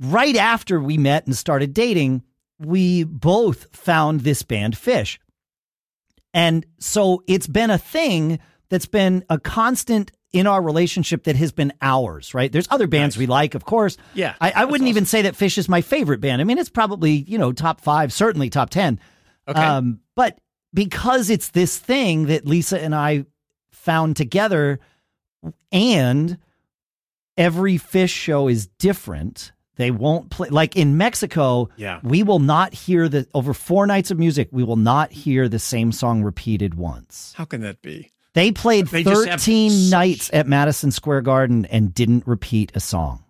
Right 0.00 0.36
after 0.36 0.80
we 0.80 0.96
met 0.96 1.26
and 1.26 1.36
started 1.36 1.74
dating, 1.74 2.22
we 2.58 3.04
both 3.04 3.66
found 3.76 4.20
this 4.22 4.42
band 4.42 4.74
Phish. 4.76 5.18
And 6.34 6.64
so 6.78 7.22
it's 7.26 7.46
been 7.46 7.70
a 7.70 7.78
thing 7.78 8.38
that's 8.68 8.86
been 8.86 9.24
a 9.28 9.38
constant 9.38 10.12
in 10.32 10.46
our 10.46 10.60
relationship 10.62 11.24
that 11.24 11.36
has 11.36 11.52
been 11.52 11.72
ours, 11.80 12.34
right? 12.34 12.52
There's 12.52 12.68
other 12.70 12.86
bands 12.86 13.16
Nice. 13.16 13.20
we 13.20 13.26
like, 13.26 13.54
of 13.54 13.64
course. 13.64 13.96
Yeah, 14.14 14.34
I, 14.40 14.50
I 14.54 14.64
wouldn't 14.66 14.82
awesome. 14.82 14.88
even 14.88 15.06
say 15.06 15.22
that 15.22 15.34
Phish 15.34 15.56
is 15.56 15.68
my 15.70 15.80
favorite 15.80 16.20
band. 16.20 16.40
I 16.42 16.44
mean, 16.44 16.58
it's 16.58 16.68
probably, 16.68 17.12
you 17.12 17.38
know, 17.38 17.52
top 17.52 17.80
five, 17.80 18.12
certainly 18.12 18.50
top 18.50 18.68
10. 18.70 19.00
Okay. 19.48 19.58
Um, 19.60 20.00
but 20.14 20.38
because 20.74 21.30
it's 21.30 21.50
this 21.50 21.78
thing 21.78 22.26
that 22.26 22.44
Lisa 22.46 22.78
and 22.82 22.94
I 22.94 23.24
found 23.72 24.16
together, 24.16 24.80
and 25.72 26.38
every 27.36 27.74
Phish 27.78 28.10
show 28.10 28.48
is 28.48 28.66
different. 28.78 29.52
They 29.76 29.90
won't 29.92 30.30
play 30.30 30.48
like 30.48 30.76
in 30.76 30.96
Mexico. 30.96 31.68
Yeah. 31.76 32.00
we 32.02 32.22
will 32.24 32.40
not 32.40 32.74
hear 32.74 33.08
the 33.08 33.28
over 33.34 33.54
four 33.54 33.86
nights 33.86 34.10
of 34.10 34.18
music. 34.18 34.48
We 34.50 34.64
will 34.64 34.76
not 34.76 35.12
hear 35.12 35.48
the 35.48 35.60
same 35.60 35.92
song 35.92 36.22
repeated 36.24 36.74
once. 36.74 37.32
How 37.36 37.44
can 37.44 37.60
that 37.60 37.80
be? 37.80 38.10
They 38.34 38.50
played 38.52 38.88
They 38.88 39.04
just 39.04 39.26
have 39.28 39.40
13 39.40 39.70
such- 39.70 39.90
nights 39.92 40.30
at 40.32 40.46
Madison 40.48 40.90
Square 40.90 41.22
Garden 41.22 41.64
and 41.66 41.94
didn't 41.94 42.26
repeat 42.26 42.72
a 42.74 42.80
song. 42.80 43.24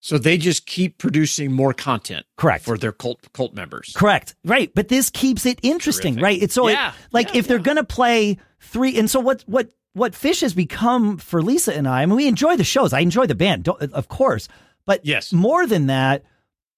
So 0.00 0.16
they 0.16 0.38
just 0.38 0.64
keep 0.66 0.98
producing 0.98 1.50
more 1.52 1.74
content 1.74 2.24
Correct. 2.36 2.64
for 2.64 2.78
their 2.78 2.92
cult 2.92 3.26
cult 3.32 3.52
members. 3.52 3.92
Correct. 3.96 4.36
Right. 4.44 4.70
But 4.74 4.86
this 4.88 5.10
keeps 5.10 5.44
it 5.44 5.58
interesting, 5.62 6.14
Terrific. 6.14 6.22
right? 6.24 6.42
It's 6.42 6.54
so 6.54 6.68
it- 6.68 6.72
Yeah. 6.74 6.92
like 7.12 7.34
Yeah, 7.34 7.40
if 7.40 7.48
they're 7.48 7.58
going 7.58 7.76
to 7.76 7.84
play 7.84 8.38
three 8.60 8.96
and 8.96 9.10
so 9.10 9.18
what 9.18 9.42
what 9.48 9.70
what 9.98 10.12
Phish 10.12 10.40
has 10.40 10.54
become 10.54 11.18
for 11.18 11.42
Lisa 11.42 11.74
and 11.76 11.86
I, 11.88 12.02
I 12.02 12.06
mean 12.06 12.16
we 12.16 12.26
enjoy 12.28 12.56
the 12.56 12.64
shows. 12.64 12.92
I 12.92 13.00
enjoy 13.00 13.26
the 13.26 13.34
band, 13.34 13.64
don't- 13.64 13.82
of 13.92 14.08
course. 14.08 14.48
But 14.86 15.04
Yes. 15.04 15.32
more 15.32 15.66
than 15.66 15.88
that, 15.88 16.24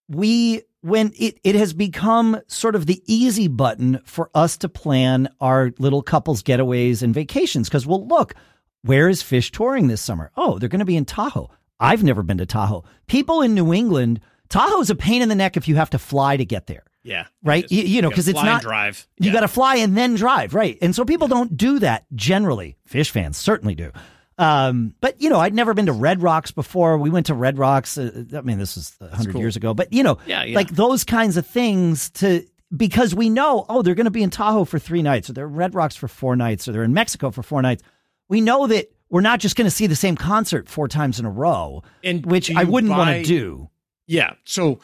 we 0.08 0.62
when 0.82 1.12
it 1.18 1.38
it 1.44 1.54
has 1.54 1.72
become 1.72 2.40
sort 2.48 2.74
of 2.74 2.86
the 2.86 3.02
easy 3.06 3.48
button 3.48 4.00
for 4.04 4.30
us 4.34 4.56
to 4.58 4.68
plan 4.68 5.28
our 5.40 5.72
little 5.78 6.02
couples 6.02 6.42
getaways 6.42 7.02
and 7.02 7.14
vacations 7.14 7.68
because 7.68 7.86
well 7.86 8.06
look, 8.06 8.34
where 8.82 9.08
is 9.08 9.22
Phish 9.22 9.50
touring 9.50 9.88
this 9.88 10.00
summer? 10.00 10.30
Oh, 10.36 10.58
they're 10.58 10.68
going 10.70 10.78
to 10.80 10.84
be 10.86 10.96
in 10.96 11.04
Tahoe. 11.04 11.50
I've 11.78 12.02
never 12.02 12.22
been 12.22 12.38
to 12.38 12.46
Tahoe. 12.46 12.84
People 13.06 13.42
in 13.42 13.54
New 13.54 13.72
England, 13.72 14.20
Tahoe's 14.48 14.90
a 14.90 14.94
pain 14.94 15.22
in 15.22 15.28
the 15.28 15.34
neck 15.34 15.56
if 15.56 15.68
you 15.68 15.76
have 15.76 15.90
to 15.90 15.98
fly 15.98 16.36
to 16.36 16.44
get 16.44 16.66
there. 16.66 16.84
Yeah. 17.02 17.26
Right? 17.42 17.64
You- 17.70 17.82
you 17.84 18.02
know, 18.02 18.08
gotta 18.10 18.16
'cause 18.16 18.28
it's 18.28 18.42
not- 18.42 18.62
drive. 18.62 19.06
You 19.18 19.28
Yeah. 19.28 19.32
got 19.34 19.40
to 19.40 19.48
fly 19.48 19.76
and 19.76 19.96
then 19.96 20.14
drive, 20.16 20.54
right? 20.54 20.76
And 20.82 20.94
so 20.94 21.04
people 21.04 21.28
don't 21.28 21.56
do 21.56 21.78
that 21.78 22.04
generally. 22.14 22.76
Phish 22.90 23.10
fans 23.10 23.36
certainly 23.36 23.74
do. 23.74 23.90
Um, 24.38 24.94
but 25.00 25.20
you 25.20 25.28
know, 25.28 25.38
I'd 25.38 25.54
never 25.54 25.74
been 25.74 25.86
to 25.86 25.92
Red 25.92 26.22
Rocks 26.22 26.50
before. 26.50 26.96
We 26.98 27.10
went 27.10 27.26
to 27.26 27.34
Red 27.34 27.58
Rocks. 27.58 27.98
Uh, 27.98 28.24
I 28.34 28.40
mean, 28.40 28.58
this 28.58 28.76
was 28.76 28.96
a 29.00 29.14
hundred 29.14 29.32
cool. 29.32 29.40
years 29.42 29.56
ago. 29.56 29.74
But 29.74 29.92
you 29.92 30.02
know, 30.02 30.18
Yeah, 30.26 30.44
yeah. 30.44 30.54
like 30.56 30.70
those 30.70 31.04
kinds 31.04 31.36
of 31.36 31.46
things 31.46 32.08
to 32.10 32.44
because 32.74 33.14
we 33.14 33.28
know, 33.28 33.66
oh, 33.68 33.82
they're 33.82 33.94
going 33.96 34.04
to 34.04 34.10
be 34.10 34.22
in 34.22 34.30
Tahoe 34.30 34.64
for 34.64 34.78
three 34.78 35.02
nights, 35.02 35.28
or 35.28 35.32
they're 35.34 35.46
Red 35.48 35.74
Rocks 35.74 35.96
for 35.96 36.08
four 36.08 36.36
nights, 36.36 36.68
or 36.68 36.72
they're 36.72 36.84
in 36.84 36.94
Mexico 36.94 37.30
for 37.30 37.42
four 37.42 37.60
nights. 37.62 37.82
We 38.28 38.40
know 38.40 38.66
that 38.68 38.90
we're 39.10 39.22
not 39.22 39.40
just 39.40 39.56
going 39.56 39.66
to 39.66 39.70
see 39.72 39.86
the 39.88 39.96
same 39.96 40.14
concert 40.16 40.68
four 40.68 40.86
times 40.86 41.18
in 41.18 41.26
a 41.26 41.30
row, 41.30 41.82
And 42.04 42.24
which 42.24 42.50
I 42.54 42.62
wouldn't 42.64 42.92
want 42.92 43.10
to 43.10 43.22
do. 43.24 43.68
Yeah. 44.06 44.34
So 44.44 44.78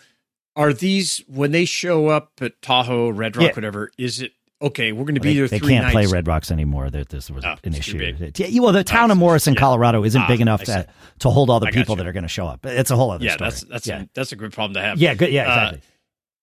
are 0.57 0.73
these 0.73 1.19
when 1.29 1.53
they 1.53 1.65
show 1.67 2.09
up 2.09 2.33
at 2.41 2.61
Tahoe, 2.63 3.11
Red 3.11 3.37
Rock, 3.37 3.47
Yeah. 3.51 3.55
whatever? 3.55 3.91
Is 3.99 4.21
it 4.23 4.33
okay? 4.63 4.91
We're 4.93 5.05
going 5.05 5.15
to 5.17 5.21
be 5.21 5.35
They, 5.35 5.39
there 5.41 5.49
they 5.49 5.59
too 5.59 5.69
can't 5.69 5.85
nights. 5.85 5.93
play 5.93 6.07
Red 6.07 6.27
Rocks 6.27 6.51
anymore. 6.51 6.89
That 6.91 7.11
this 7.11 7.31
was 7.31 7.45
Oh, 7.45 7.57
an 7.63 7.75
issue. 7.75 7.99
Yeah, 8.37 8.61
well, 8.63 8.73
the 8.73 8.83
town 8.83 9.11
of 9.11 9.19
Morrison, 9.19 9.55
yeah. 9.55 9.61
Colorado, 9.61 10.03
isn't 10.03 10.21
Ah, 10.23 10.27
big 10.27 10.41
enough 10.41 10.65
to, 10.65 10.87
to 11.21 11.31
hold 11.31 11.51
all 11.51 11.61
the 11.61 11.67
I 11.67 11.71
people 11.73 11.95
that 11.97 12.07
are 12.07 12.13
going 12.13 12.23
to 12.25 12.29
show 12.29 12.47
up. 12.47 12.65
It's 12.65 12.91
a 12.91 12.97
whole 12.97 13.11
other 13.11 13.25
Yeah, 13.25 13.35
story. 13.35 13.51
that's 13.51 13.61
that's 13.63 13.87
yeah. 13.87 14.03
a, 14.03 14.07
that's 14.15 14.33
a 14.33 14.37
good 14.37 14.53
problem 14.53 14.75
to 14.75 14.81
have. 14.81 14.99
yeah, 14.99 15.15
good. 15.15 15.31
Yeah, 15.31 15.43
Uh, 15.43 15.55
exactly. 15.69 15.81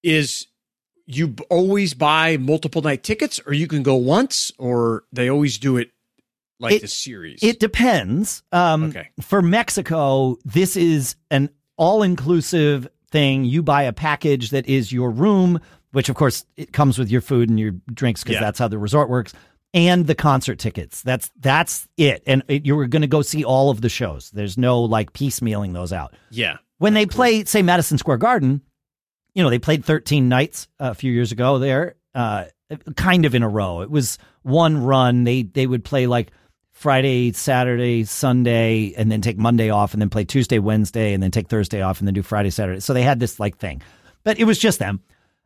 is 0.04 0.48
you 1.06 1.28
b- 1.30 1.44
always 1.50 1.94
buy 1.94 2.38
multiple 2.38 2.82
night 2.82 3.04
tickets, 3.04 3.40
or 3.46 3.54
you 3.54 3.68
can 3.68 3.84
go 3.84 3.96
once, 3.96 4.52
or 4.58 5.04
they 5.12 5.30
always 5.30 5.58
do 5.58 5.76
it 5.78 5.90
like 6.60 6.76
It- 6.76 6.82
the 6.84 6.88
series. 6.88 7.40
It 7.44 7.60
depends. 7.60 8.44
Um, 8.52 8.86
Okay. 8.86 9.10
For 9.22 9.42
Mexico, 9.42 10.38
this 10.46 10.78
is 10.78 11.16
an 11.32 11.50
all 11.78 12.04
inclusive 12.04 12.88
thing. 13.14 13.46
You 13.46 13.64
buy 13.64 13.84
a 13.84 13.94
package 13.94 14.50
that 14.50 14.68
is 14.68 14.92
your 14.92 15.10
room, 15.10 15.62
which 15.94 16.10
of 16.10 16.16
course 16.18 16.46
it 16.58 16.74
comes 16.74 16.98
with 17.00 17.10
your 17.10 17.22
food 17.22 17.50
and 17.50 17.58
your 17.58 17.72
drinks 17.94 18.24
because 18.24 18.34
Yeah. 18.36 18.42
that's 18.42 18.60
how 18.60 18.68
the 18.68 18.78
resort 18.78 19.08
works, 19.10 19.32
and 19.74 20.06
the 20.06 20.16
concert 20.16 20.60
tickets. 20.60 21.02
That's 21.02 21.32
that's 21.40 21.88
it. 21.96 22.24
And 22.28 22.44
it, 22.50 22.66
you're 22.66 22.88
going 22.88 23.02
to 23.04 23.08
go 23.08 23.22
see 23.22 23.46
all 23.46 23.70
of 23.70 23.80
the 23.80 23.88
shows. 23.90 24.30
There's 24.32 24.58
no 24.58 24.82
like 24.82 25.14
piecemealing 25.14 25.72
those 25.74 25.94
out. 25.94 26.14
yeah. 26.30 26.58
when 26.80 26.94
they 26.94 27.06
play, 27.06 27.46
say, 27.46 27.62
Madison 27.62 27.98
Square 27.98 28.18
Garden, 28.18 28.62
you 29.36 29.42
know, 29.42 29.50
they 29.50 29.60
played 29.60 29.86
13 29.86 30.28
nights 30.28 30.68
a 30.80 30.94
few 30.94 31.12
years 31.12 31.32
ago 31.32 31.58
there, 31.58 31.96
uh, 32.14 32.46
kind 32.98 33.26
of 33.26 33.34
in 33.36 33.42
a 33.44 33.50
row. 33.50 33.82
It 33.82 33.90
was 33.90 34.18
one 34.44 34.84
run. 34.84 35.24
They 35.24 35.44
they 35.44 35.66
would 35.66 35.84
play 35.84 36.06
like 36.08 36.32
Friday, 36.84 37.32
Saturday, 37.32 38.04
Sunday, 38.04 38.94
and 38.98 39.10
then 39.10 39.22
take 39.22 39.38
Monday 39.38 39.70
off, 39.70 39.94
and 39.94 40.02
then 40.02 40.10
play 40.10 40.26
Tuesday, 40.26 40.60
Wednesday, 40.60 41.14
and 41.14 41.24
then 41.24 41.32
take 41.32 41.48
Thursday 41.48 41.82
off, 41.82 42.00
and 42.00 42.08
then 42.08 42.14
do 42.14 42.22
Friday, 42.22 42.50
Saturday. 42.50 42.82
So 42.82 42.94
they 42.94 43.04
had 43.04 43.22
this 43.22 43.40
like 43.40 43.58
thing, 43.58 43.82
but 44.26 44.38
it 44.38 44.44
was 44.44 44.60
just 44.60 44.80
them. 44.80 45.00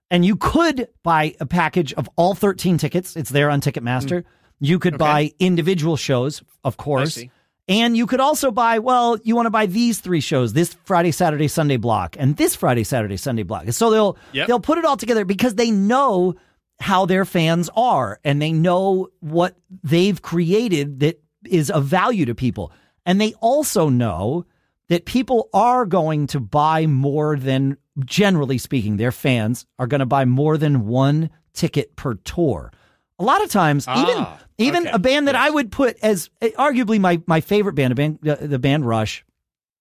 And 0.10 0.26
you 0.26 0.36
could 0.36 0.88
buy 1.04 1.36
a 1.40 1.46
package 1.46 1.94
of 1.94 2.10
all 2.16 2.34
13 2.34 2.80
tickets. 2.80 3.16
It's 3.16 3.30
there 3.30 3.52
on 3.52 3.62
Ticketmaster. 3.62 4.22
Mm. 4.22 4.26
You 4.62 4.80
could. 4.80 4.96
Okay. 4.96 4.98
buy 4.98 5.32
individual 5.38 5.96
shows, 5.96 6.42
of 6.64 6.78
course. 6.78 7.22
And 7.68 7.96
you 7.96 8.08
could 8.08 8.20
also 8.20 8.50
buy, 8.50 8.80
well, 8.80 9.20
you 9.24 9.36
want 9.36 9.46
to 9.46 9.52
buy 9.52 9.68
these 9.68 10.00
three 10.00 10.22
shows, 10.22 10.54
this 10.54 10.74
Friday, 10.86 11.12
Saturday, 11.12 11.48
Sunday 11.48 11.78
block, 11.78 12.16
and 12.18 12.36
this 12.36 12.56
Friday, 12.56 12.84
Saturday, 12.84 13.18
Sunday 13.18 13.44
block. 13.44 13.72
So 13.74 13.92
they'll 13.92 14.18
Yep. 14.32 14.48
they'll 14.48 14.60
put 14.60 14.80
it 14.80 14.86
all 14.86 14.98
together 14.98 15.24
because 15.24 15.54
they 15.54 15.70
know 15.70 16.34
how 16.80 17.06
their 17.06 17.26
fans 17.26 17.70
are 17.76 18.20
and 18.24 18.42
they 18.42 18.54
know 18.54 19.10
what 19.20 19.56
they've 19.84 20.20
created 20.20 21.02
that 21.02 21.22
is 21.48 21.70
of 21.72 21.86
value 21.86 22.26
to 22.26 22.36
people. 22.36 22.72
And 23.06 23.20
they 23.22 23.34
also 23.42 23.90
know 23.90 24.46
that 24.90 25.06
people 25.06 25.50
are 25.54 25.86
going 25.86 26.28
to 26.28 26.40
buy 26.40 26.86
more 26.88 27.36
than 27.38 27.78
generally 28.06 28.58
speaking, 28.58 28.98
their 28.98 29.12
fans 29.12 29.66
are 29.80 29.88
going 29.88 30.00
to 30.00 30.06
buy 30.06 30.26
more 30.26 30.58
than 30.58 30.88
one 30.88 31.30
ticket 31.54 31.96
per 31.96 32.14
tour. 32.16 32.72
A 33.20 33.24
lot 33.24 33.44
of 33.44 33.50
times, 33.50 33.86
Ah, 33.88 34.02
even 34.04 34.28
even 34.60 34.88
okay. 34.88 34.96
a 34.96 35.00
band 35.00 35.28
that 35.28 35.36
I 35.36 35.50
would 35.50 35.72
put 35.72 35.98
as 36.04 36.30
uh, 36.42 36.48
arguably 36.58 37.00
my 37.00 37.22
my 37.26 37.42
favorite 37.42 37.74
band, 37.74 37.92
a 37.92 37.96
band 37.96 38.28
uh, 38.28 38.36
the 38.40 38.60
band 38.60 38.86
Rush. 38.86 39.26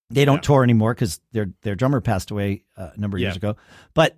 They 0.08 0.24
don't 0.24 0.36
Yeah. 0.36 0.40
tour 0.42 0.62
anymore 0.62 0.94
because 0.94 1.20
their 1.32 1.50
their 1.62 1.74
drummer 1.74 2.00
passed 2.00 2.30
away 2.30 2.62
uh, 2.76 2.90
a 2.94 2.98
number 3.00 3.16
of 3.18 3.20
years 3.20 3.36
ago. 3.36 3.56
But 3.92 4.16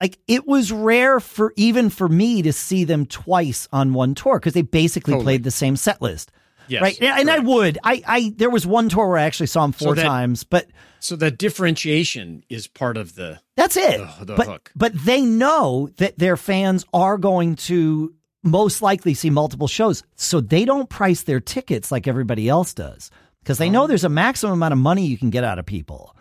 like 0.00 0.18
it 0.26 0.46
was 0.46 0.72
rare 0.72 1.20
for 1.20 1.52
even 1.56 1.90
for 1.90 2.08
me 2.08 2.40
to 2.42 2.52
see 2.52 2.84
them 2.84 3.04
twice 3.04 3.68
on 3.72 3.92
one 3.92 4.14
tour 4.14 4.38
because 4.38 4.54
they 4.54 4.62
basically 4.62 5.12
Totally. 5.12 5.24
played 5.24 5.44
the 5.44 5.50
same 5.50 5.76
set 5.76 6.00
list. 6.00 6.32
Yes. 6.68 6.82
right, 6.82 7.02
and 7.02 7.30
I 7.30 7.38
would. 7.40 7.78
I, 7.84 8.02
I 8.06 8.32
there 8.36 8.50
was 8.50 8.66
one 8.66 8.88
tour 8.88 9.08
where 9.08 9.18
I 9.18 9.22
actually 9.24 9.46
saw 9.46 9.66
So 9.66 9.72
four 9.72 9.94
that- 9.94 10.02
times, 10.04 10.44
but 10.44 10.66
So 11.00 11.16
the 11.16 11.30
differentiation 11.30 12.44
is 12.48 12.66
part 12.66 12.96
of 12.96 13.14
the. 13.14 13.40
that's 13.56 13.76
it. 13.76 13.98
The- 14.18 14.24
the 14.24 14.34
but, 14.34 14.46
hook. 14.46 14.72
but 14.76 14.92
they 14.94 15.22
know 15.22 15.88
that 15.96 16.18
their 16.18 16.36
fans 16.36 16.84
are 16.92 17.18
going 17.18 17.56
to 17.56 18.14
most 18.42 18.82
likely 18.82 19.14
see 19.14 19.30
multiple 19.30 19.66
shows. 19.68 20.02
So 20.16 20.40
they 20.40 20.64
don't 20.64 20.88
price 20.88 21.22
their 21.22 21.40
tickets 21.40 21.90
like 21.90 22.06
everybody 22.06 22.48
else 22.48 22.74
does 22.74 23.10
because 23.42 23.58
they 23.58 23.68
Oh. 23.68 23.72
know 23.72 23.86
there's 23.86 24.04
a 24.04 24.08
maximum 24.10 24.52
amount 24.54 24.72
of 24.72 24.78
money 24.78 25.06
you 25.06 25.16
can 25.18 25.30
get 25.30 25.44
out 25.44 25.58
of 25.58 25.66
people. 25.66 26.14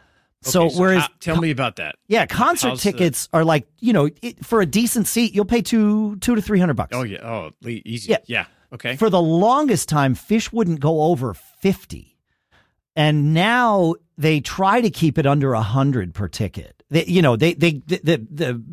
So, 0.45 0.63
Okay, 0.65 0.75
whereas, 0.75 1.01
how- 1.03 1.09
tell 1.21 1.37
me 1.41 1.51
about 1.51 1.77
that. 1.77 1.95
yeah, 2.07 2.25
concert 2.25 2.69
how's 2.69 2.83
the- 2.83 2.91
tickets 2.91 3.29
are 3.31 3.45
like, 3.45 3.65
you 3.79 3.93
know, 3.93 4.09
it, 4.21 4.45
for 4.45 4.59
a 4.61 4.65
decent 4.65 5.07
seat, 5.07 5.33
you'll 5.33 5.45
pay 5.45 5.61
two, 5.61 6.17
two 6.17 6.35
to 6.35 6.41
300 6.41 6.73
bucks. 6.73 6.93
Oh 6.95 7.03
yeah. 7.03 7.19
Oh, 7.25 7.51
easy. 7.65 8.11
Yeah. 8.11 8.17
Yeah. 8.25 8.45
Okay. 8.73 8.95
For 8.95 9.09
the 9.09 9.21
longest 9.21 9.87
time, 9.89 10.15
Phish 10.15 10.51
wouldn't 10.51 10.79
go 10.79 11.03
over 11.03 11.33
50. 11.33 12.17
And 12.95 13.33
now 13.33 13.95
they 14.17 14.39
try 14.39 14.81
to 14.81 14.89
keep 14.89 15.17
it 15.17 15.25
under 15.25 15.51
100 15.51 16.13
per 16.13 16.27
ticket. 16.27 16.83
They, 16.89 17.05
you 17.05 17.21
know, 17.21 17.35
they, 17.35 17.53
they, 17.53 17.81
the, 17.85 17.99
the, 18.03 18.27
the, 18.29 18.63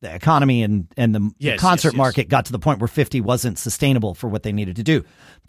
the 0.00 0.14
economy 0.14 0.62
and, 0.62 0.88
and 0.96 1.14
the, 1.14 1.30
Yes, 1.38 1.60
concert 1.60 1.88
yes, 1.88 1.94
yes. 1.94 1.98
market 1.98 2.28
got 2.28 2.46
to 2.46 2.52
the 2.52 2.58
point 2.58 2.80
where 2.80 2.88
50 2.88 3.20
wasn't 3.20 3.58
sustainable 3.58 4.14
for 4.14 4.28
what 4.28 4.42
they 4.42 4.52
needed 4.52 4.76
to 4.76 4.82
do. 4.82 5.04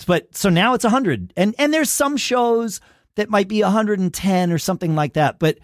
But 0.06 0.36
so 0.36 0.50
now 0.50 0.74
it's 0.74 0.84
100. 0.84 1.34
And, 1.38 1.56
and 1.58 1.74
there's 1.74 1.90
some 1.90 2.18
shows 2.18 2.82
that 3.16 3.30
might 3.30 3.48
be 3.48 3.62
110 3.62 4.52
or 4.52 4.58
something 4.58 4.96
like 4.96 5.14
that. 5.14 5.40
But 5.40 5.60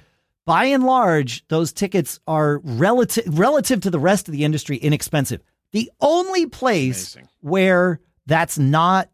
by 0.46 0.66
and 0.66 0.84
large, 0.84 1.46
those 1.48 1.72
tickets 1.74 2.20
are 2.28 2.60
relative, 2.64 3.38
relative 3.38 3.82
to 3.82 3.90
the 3.90 4.00
rest 4.00 4.28
of 4.28 4.34
the 4.34 4.44
industry 4.44 4.78
inexpensive. 4.78 5.42
The 5.72 5.92
only 6.02 6.46
place 6.46 7.16
Amazing. 7.16 7.30
where 7.42 8.00
that's 8.26 8.58
not 8.58 9.10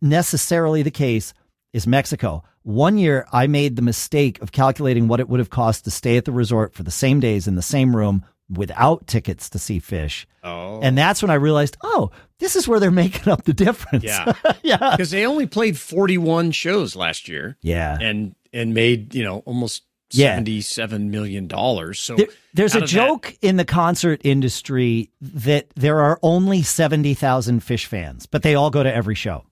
necessarily 0.00 0.82
the 0.82 0.90
case 0.90 1.34
is 1.72 1.86
Mexico. 1.86 2.42
One 2.62 2.98
year, 2.98 3.26
I 3.32 3.46
made 3.46 3.76
the 3.76 3.82
mistake 3.82 4.40
of 4.42 4.52
calculating 4.52 5.08
what 5.08 5.20
it 5.20 5.28
would 5.28 5.40
have 5.40 5.50
cost 5.50 5.84
to 5.84 5.90
stay 5.90 6.16
at 6.16 6.24
the 6.26 6.32
resort 6.32 6.74
for 6.74 6.82
the 6.82 6.90
same 6.90 7.20
days 7.20 7.48
in 7.48 7.54
the 7.54 7.62
same 7.62 7.96
room 7.96 8.24
without 8.50 9.06
tickets 9.06 9.48
to 9.50 9.58
see 9.58 9.80
Phish. 9.80 10.26
Oh. 10.42 10.80
And 10.80 10.98
that's 10.98 11.22
when 11.22 11.30
I 11.30 11.34
realized, 11.34 11.76
oh, 11.82 12.10
this 12.38 12.56
is 12.56 12.66
where 12.68 12.80
they're 12.80 12.90
making 13.04 13.32
up 13.32 13.44
the 13.44 13.54
difference. 13.54 14.04
Yeah. 14.04 14.32
yeah. 14.62 14.90
Because 14.90 15.10
they 15.10 15.24
only 15.26 15.46
played 15.46 15.78
41 15.78 16.50
shows 16.52 16.94
last 16.96 17.28
year 17.28 17.56
Yeah. 17.62 17.96
and 18.00 18.34
and 18.52 18.74
made, 18.74 19.14
you 19.14 19.22
know, 19.22 19.38
almost 19.46 19.84
Yeah. 20.12 20.38
$77 20.40 21.08
million. 21.10 21.48
So 21.94 22.16
There- 22.16 22.26
there's 22.54 22.74
a 22.74 22.78
of 22.78 22.82
that- 22.82 22.88
joke 22.88 23.36
in 23.42 23.56
the 23.56 23.64
concert 23.64 24.20
industry 24.24 25.10
that 25.20 25.68
there 25.76 26.00
are 26.00 26.18
only 26.22 26.62
70,000 26.62 27.60
Phish 27.60 27.86
fans, 27.86 28.26
but 28.26 28.42
they 28.42 28.54
all 28.54 28.70
go 28.70 28.82
to 28.82 28.92
every 28.92 29.14
show. 29.14 29.44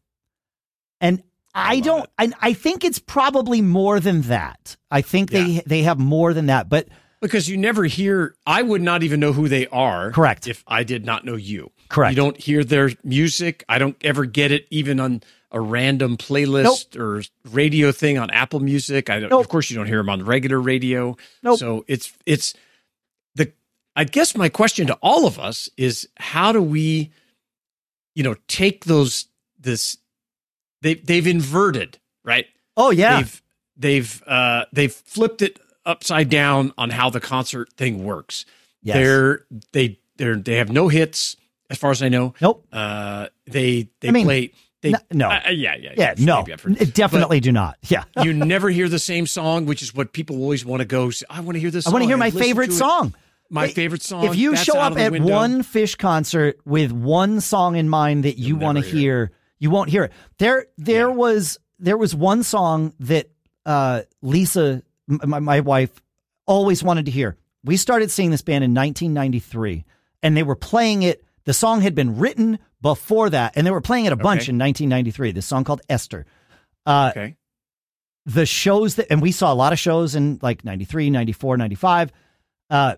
And 1.00 1.22
I, 1.54 1.76
love 1.76 1.84
don't, 1.84 2.10
I, 2.18 2.32
I 2.40 2.52
think 2.52 2.84
it's 2.84 2.98
probably 2.98 3.62
more 3.62 4.00
than 4.00 4.22
that. 4.22 4.76
I 4.90 5.00
think 5.00 5.30
they, 5.30 5.62
they 5.66 5.82
have 5.82 5.98
more 5.98 6.32
than 6.32 6.46
that, 6.46 6.68
but 6.68 6.88
because 7.20 7.48
you 7.48 7.56
never 7.56 7.84
hear, 7.84 8.36
I 8.46 8.62
would 8.62 8.80
not 8.82 9.02
even 9.02 9.18
know 9.18 9.32
who 9.32 9.48
they 9.48 9.66
are. 9.68 10.12
Correct. 10.12 10.46
If 10.46 10.62
I 10.68 10.84
did 10.84 11.04
not 11.04 11.24
know 11.24 11.34
you. 11.34 11.72
Correct. 11.88 12.12
You 12.12 12.16
don't 12.16 12.36
hear 12.36 12.62
their 12.62 12.90
music. 13.02 13.64
I 13.68 13.78
don't 13.78 13.96
ever 14.02 14.24
get 14.24 14.52
it 14.52 14.66
even 14.70 15.00
on 15.00 15.22
a 15.50 15.60
random 15.60 16.16
playlist 16.16 16.96
or 16.98 17.22
radio 17.50 17.90
thing 17.92 18.18
on 18.18 18.30
Apple 18.30 18.60
Music. 18.60 19.08
I 19.10 19.20
don't, 19.20 19.30
Nope. 19.30 19.40
of 19.40 19.48
course 19.48 19.70
you 19.70 19.76
don't 19.76 19.86
hear 19.86 19.96
them 19.98 20.08
on 20.10 20.24
regular 20.24 20.60
radio. 20.60 21.16
Nope. 21.42 21.58
So 21.58 21.84
it's 21.88 22.12
it's 22.26 22.54
the 23.34 23.52
I 23.96 24.04
guess 24.04 24.36
my 24.36 24.48
question 24.48 24.86
to 24.88 24.94
all 25.02 25.26
of 25.26 25.38
us 25.38 25.68
is 25.76 26.08
how 26.16 26.52
do 26.52 26.62
we 26.62 27.10
you 28.14 28.22
know 28.22 28.34
take 28.46 28.84
those 28.84 29.26
this 29.58 29.96
they 30.82 30.94
they've 30.94 31.26
inverted, 31.26 31.98
right? 32.24 32.46
oh 32.76 32.90
yeah. 32.90 33.16
They've 33.18 33.42
they've 33.76 34.22
uh 34.26 34.64
they've 34.72 34.92
flipped 34.92 35.40
it 35.42 35.58
upside 35.86 36.28
down 36.28 36.72
on 36.76 36.90
how 36.90 37.08
the 37.10 37.20
concert 37.20 37.72
thing 37.72 38.04
works. 38.04 38.44
Yes. 38.82 38.96
They're 38.96 39.44
they 39.72 39.98
they're 40.18 40.36
they 40.36 40.56
have 40.56 40.70
no 40.70 40.88
hits 40.88 41.36
as 41.70 41.78
far 41.78 41.90
as 41.90 42.02
I 42.02 42.08
know. 42.08 42.34
nope. 42.40 42.66
Uh, 42.72 43.28
they 43.46 43.88
they 44.00 44.08
I 44.08 44.10
mean, 44.12 44.24
play. 44.26 44.52
They, 44.80 44.90
no- 44.92 44.98
no. 45.12 45.28
uh, 45.30 45.40
yeah, 45.50 45.74
yeah, 45.76 45.92
Yeah. 45.96 46.14
No, 46.18 46.38
maybe 46.38 46.52
I've 46.52 46.60
heard. 46.62 46.80
It 46.80 46.94
definitely 46.94 47.40
do 47.40 47.50
not. 47.52 47.76
Yeah. 47.88 48.04
You 48.22 48.32
never 48.32 48.68
hear 48.70 48.88
the 48.88 48.98
same 48.98 49.26
song, 49.26 49.66
which 49.66 49.82
is 49.82 49.94
what 49.94 50.12
people 50.12 50.36
always 50.40 50.64
want 50.64 50.80
to 50.80 50.84
go. 50.86 51.10
I 51.28 51.40
want 51.40 51.56
to 51.56 51.60
hear 51.60 51.70
this. 51.70 51.86
I 51.86 51.90
want 51.90 52.02
to 52.02 52.06
hear 52.08 52.16
my 52.16 52.30
favorite 52.30 52.72
song. 52.72 53.14
My 53.50 53.64
If- 53.66 53.74
favorite 53.74 54.02
song. 54.02 54.24
If 54.24 54.36
you 54.36 54.54
show 54.56 54.78
up 54.78 54.96
at 54.98 55.10
window. 55.12 55.32
one 55.32 55.62
Phish 55.62 55.96
concert 55.98 56.60
with 56.64 56.92
one 56.92 57.40
song 57.40 57.76
in 57.76 57.88
mind 57.88 58.24
that 58.24 58.38
you 58.38 58.48
You'll 58.48 58.58
want 58.58 58.78
to 58.78 58.84
hear 58.84 58.98
hear, 59.00 59.32
you 59.58 59.70
won't 59.70 59.90
hear 59.90 60.04
it. 60.04 60.12
There, 60.38 60.66
there 60.76 61.08
Yeah. 61.08 61.14
was 61.14 61.58
there 61.80 61.96
was 61.96 62.14
one 62.14 62.42
song 62.42 62.92
that 63.00 63.30
uh, 63.66 64.02
Lisa, 64.22 64.82
my, 65.06 65.38
my 65.40 65.60
wife, 65.60 65.90
always 66.46 66.82
wanted 66.84 67.06
to 67.06 67.10
hear. 67.10 67.36
We 67.64 67.76
started 67.76 68.10
seeing 68.10 68.30
this 68.30 68.42
band 68.42 68.64
in 68.64 68.72
1993, 68.74 69.84
and 70.22 70.36
they 70.36 70.42
were 70.42 70.54
playing 70.56 71.02
it. 71.02 71.24
The 71.48 71.54
song 71.54 71.80
had 71.80 71.94
been 71.94 72.18
written 72.18 72.58
before 72.82 73.30
that, 73.30 73.54
and 73.56 73.66
they 73.66 73.70
were 73.70 73.80
playing 73.80 74.04
it 74.04 74.12
a 74.12 74.16
bunch 74.16 74.42
Okay. 74.42 74.50
in 74.50 74.58
1993. 74.58 75.32
This 75.32 75.46
song 75.46 75.64
called 75.64 75.80
Esther. 75.88 76.26
Uh, 76.84 77.08
okay, 77.16 77.36
the 78.26 78.44
shows 78.44 78.96
that 78.96 79.06
and 79.10 79.22
we 79.22 79.32
saw 79.32 79.50
a 79.50 79.54
lot 79.56 79.72
of 79.72 79.78
shows 79.78 80.14
in 80.14 80.38
like 80.42 80.62
93 80.62 81.08
94 81.08 81.56
95 81.56 82.12
uh 82.68 82.96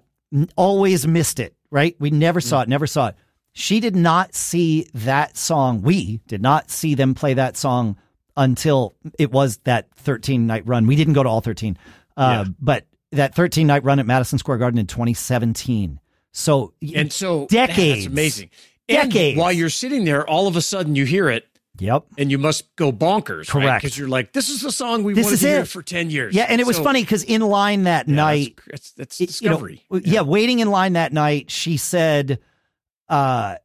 always 0.57 1.07
missed 1.07 1.39
it 1.39 1.55
right 1.71 1.95
we 2.01 2.11
never 2.11 2.41
saw 2.41 2.63
it 2.63 2.69
never 2.69 2.89
saw 2.89 3.07
it 3.09 3.15
she 3.53 3.79
did 3.79 3.95
not 3.95 4.35
see 4.35 4.89
that 4.95 5.37
song 5.37 5.83
we 5.83 6.21
did 6.27 6.43
not 6.43 6.69
see 6.71 6.97
them 6.97 7.15
play 7.15 7.35
that 7.35 7.57
song 7.57 7.97
until 8.37 8.97
it 9.21 9.31
was 9.31 9.59
that 9.59 9.87
13 9.95 10.49
night 10.49 10.67
run 10.67 10.89
we 10.89 10.97
didn't 10.97 11.15
go 11.15 11.23
to 11.23 11.29
all 11.29 11.41
13 11.41 11.79
uh 12.17 12.45
Yeah. 12.47 12.53
but 12.61 12.87
that 13.13 13.35
13 13.37 13.69
night 13.69 13.85
run 13.85 14.01
at 14.01 14.07
madison 14.07 14.39
square 14.41 14.59
garden 14.59 14.79
in 14.79 14.89
2017 14.89 16.00
so 16.33 16.75
and 16.95 17.13
so 17.13 17.47
decades. 17.49 18.05
That's 18.05 18.07
amazing. 18.07 18.51
And 18.89 19.11
Decades. 19.13 19.39
while 19.39 19.53
you're 19.53 19.71
sitting 19.71 20.05
there, 20.05 20.29
all 20.29 20.49
of 20.49 20.57
a 20.57 20.61
sudden 20.63 20.97
you 20.97 21.05
hear 21.05 21.29
it, 21.31 21.47
yep 21.79 22.05
and 22.19 22.31
you 22.31 22.39
must 22.39 22.75
go 22.77 22.91
bonkers, 22.93 23.49
Correct. 23.49 23.83
Because 23.83 23.97
you're 23.97 24.09
like, 24.09 24.33
this 24.33 24.49
is 24.49 24.61
the 24.63 24.73
song 24.73 25.05
we 25.05 25.15
This 25.15 25.27
wanted 25.27 25.39
to 25.41 25.49
hear 25.49 25.61
it. 25.61 25.67
for 25.69 25.83
ten 25.83 26.11
years. 26.11 26.35
yeah 26.35 26.47
and 26.49 26.61
it 26.61 26.67
was 26.67 26.77
So, 26.77 26.83
funny 26.83 27.03
because 27.03 27.23
in 27.23 27.41
line 27.41 27.85
that 27.85 28.09
yeah, 28.09 28.15
night 28.17 28.59
That's, 28.69 28.91
that's, 28.93 29.19
that's 29.19 29.21
it- 29.41 29.43
you 29.45 29.49
know, 29.51 29.55
discovery. 29.57 29.85
yeah. 30.05 30.23
waiting 30.23 30.59
in 30.59 30.71
line 30.71 30.95
that 30.95 31.13
night, 31.13 31.51
she 31.51 31.77
said, 31.77 32.41
uh, 33.09 33.57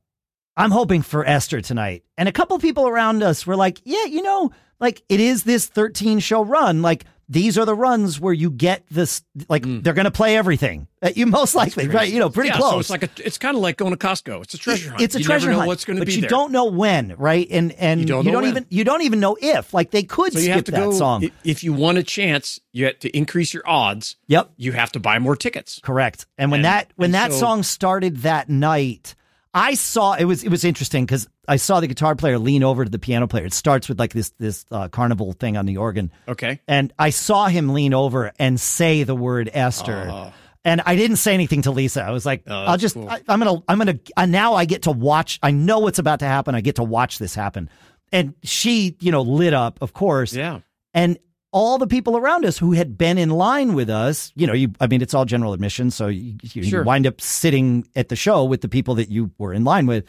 I'm 0.58 0.72
hoping 0.72 1.02
for 1.02 1.26
Esther 1.26 1.62
tonight. 1.62 2.04
And 2.18 2.30
a 2.30 2.32
couple 2.32 2.58
people 2.60 2.88
around 2.88 3.24
us 3.24 3.46
were 3.46 3.56
like, 3.58 3.82
yeah, 3.84 4.06
you 4.06 4.22
know, 4.22 4.52
like 4.80 5.02
it 5.10 5.20
is 5.20 5.44
this 5.44 5.68
13 5.68 6.20
show 6.20 6.44
run. 6.46 6.82
Like 6.82 7.04
these 7.28 7.58
are 7.58 7.66
the 7.66 7.74
runs 7.76 8.20
where 8.20 8.34
you 8.34 8.52
get 8.52 8.84
this, 8.92 9.24
like 9.50 9.64
they're 9.66 9.94
going 9.94 10.06
to 10.06 10.12
play 10.12 10.38
everything. 10.38 10.88
Uh, 11.02 11.10
you 11.16 11.26
most 11.26 11.56
likely, 11.56 11.88
right? 11.88 12.08
You 12.12 12.20
know, 12.20 12.30
pretty 12.30 12.50
yeah, 12.50 12.58
close. 12.58 12.72
So 12.74 12.80
it's 12.80 12.90
like 12.90 13.04
a, 13.04 13.10
it's 13.26 13.38
kind 13.38 13.56
of 13.58 13.64
like 13.64 13.78
going 13.78 13.92
to 13.92 13.98
Costco. 13.98 14.44
It's 14.44 14.54
a 14.54 14.58
treasure 14.58 14.90
hunt. 14.92 15.02
It's 15.02 15.16
a 15.16 15.20
you 15.20 15.26
treasure 15.26 15.48
never 15.48 15.54
know 15.54 15.58
hunt. 15.60 15.68
what's 15.70 15.86
going 15.86 15.98
to 16.00 16.06
be. 16.06 16.12
but 16.12 16.16
you 16.16 16.22
there. 16.22 16.30
don't 16.30 16.52
know 16.52 16.66
when, 16.66 17.16
right? 17.18 17.48
And 17.50 17.72
and 17.74 18.00
You 18.00 18.06
don't 18.06 18.26
know 18.26 18.34
when. 18.42 18.46
even 18.50 18.66
you 18.70 18.84
don't 18.84 19.02
even 19.02 19.20
know 19.20 19.38
if. 19.42 19.74
Like 19.74 19.92
they 19.92 20.04
could 20.04 20.34
so 20.34 20.40
skip 20.40 20.48
you 20.48 20.54
have 20.54 20.64
to 20.66 20.72
that 20.72 20.80
go. 20.80 20.92
song. 20.92 21.30
If 21.44 21.64
you 21.64 21.74
want 21.74 21.98
a 21.98 22.04
chance, 22.04 22.60
you 22.74 22.86
have 22.86 23.00
to 23.00 23.18
increase 23.18 23.54
your 23.54 23.64
odds. 23.68 24.18
yep. 24.28 24.52
You 24.58 24.74
have 24.74 24.92
to 24.94 25.00
buy 25.00 25.18
more 25.20 25.36
tickets. 25.36 25.80
Correct. 25.84 26.26
And 26.38 26.52
when 26.52 26.60
And- 26.60 26.66
that 26.66 26.92
when 26.96 27.12
that 27.12 27.32
so- 27.32 27.40
song 27.40 27.64
started 27.64 28.18
that 28.18 28.50
night, 28.50 29.16
I 29.54 29.74
saw 29.76 30.14
it 30.14 30.26
was 30.26 30.44
it 30.44 30.50
was 30.50 30.64
interesting 30.64 31.06
because 31.06 31.28
I 31.48 31.58
saw 31.58 31.80
the 31.80 31.88
guitar 31.88 32.16
player 32.16 32.38
lean 32.40 32.64
over 32.64 32.84
to 32.84 32.90
the 32.90 33.00
piano 33.00 33.28
player. 33.28 33.46
It 33.46 33.54
starts 33.54 33.88
with 33.90 34.00
like 34.00 34.14
this 34.14 34.32
this 34.40 34.66
uh, 34.72 34.88
carnival 34.90 35.34
thing 35.34 35.58
on 35.58 35.66
the 35.66 35.78
organ, 35.78 36.12
Okay. 36.28 36.60
and 36.68 36.94
I 37.00 37.10
saw 37.12 37.48
him 37.48 37.70
lean 37.74 37.94
over 37.94 38.32
and 38.40 38.60
say 38.60 39.04
the 39.04 39.16
word 39.16 39.50
Esther. 39.54 40.08
Oh. 40.12 40.34
And 40.64 40.82
I 40.84 40.96
didn't 40.96 41.18
say 41.18 41.36
anything 41.36 41.62
to 41.64 41.72
Lisa. 41.72 42.02
I 42.02 42.10
was 42.10 42.26
like, 42.26 42.44
Oh, 42.48 42.54
I'll 42.56 42.78
just, 42.78 42.96
cool. 42.96 43.08
I, 43.08 43.22
I'm 43.28 43.40
gonna, 43.40 43.62
I'm 43.68 43.78
gonna. 43.78 44.00
Uh, 44.18 44.26
now 44.26 44.56
I 44.56 44.66
get 44.66 44.84
to 44.84 44.92
watch. 44.92 45.38
I 45.44 45.52
know 45.52 45.80
what's 45.80 46.00
about 46.00 46.20
to 46.20 46.26
happen. 46.26 46.56
I 46.56 46.62
get 46.62 46.78
to 46.78 46.84
watch 46.84 47.20
this 47.20 47.36
happen. 47.36 47.70
And 48.12 48.34
she, 48.44 48.98
you 49.00 49.12
know, 49.12 49.22
lit 49.22 49.54
up, 49.54 49.78
of 49.82 49.94
course. 49.94 50.34
Yeah. 50.34 50.62
And 50.94 51.20
all 51.52 51.78
the 51.78 51.88
people 51.88 52.18
around 52.18 52.46
us 52.46 52.58
who 52.58 52.74
had 52.74 52.98
been 52.98 53.18
in 53.18 53.30
line 53.30 53.76
with 53.76 53.90
us, 53.90 54.32
you 54.36 54.46
know, 54.48 54.54
you, 54.54 54.72
I 54.82 54.88
mean, 54.88 55.02
it's 55.02 55.14
all 55.14 55.24
general 55.26 55.54
admission. 55.54 55.90
So 55.92 56.08
you, 56.08 56.36
you, 56.42 56.62
you 56.64 56.84
wind 56.84 57.08
up 57.08 57.22
sitting 57.22 57.88
at 57.96 58.10
the 58.10 58.16
show 58.16 58.44
with 58.44 58.62
the 58.62 58.68
people 58.68 58.96
that 58.96 59.10
you 59.10 59.32
were 59.38 59.54
in 59.54 59.64
line 59.64 59.86
with. 59.86 60.06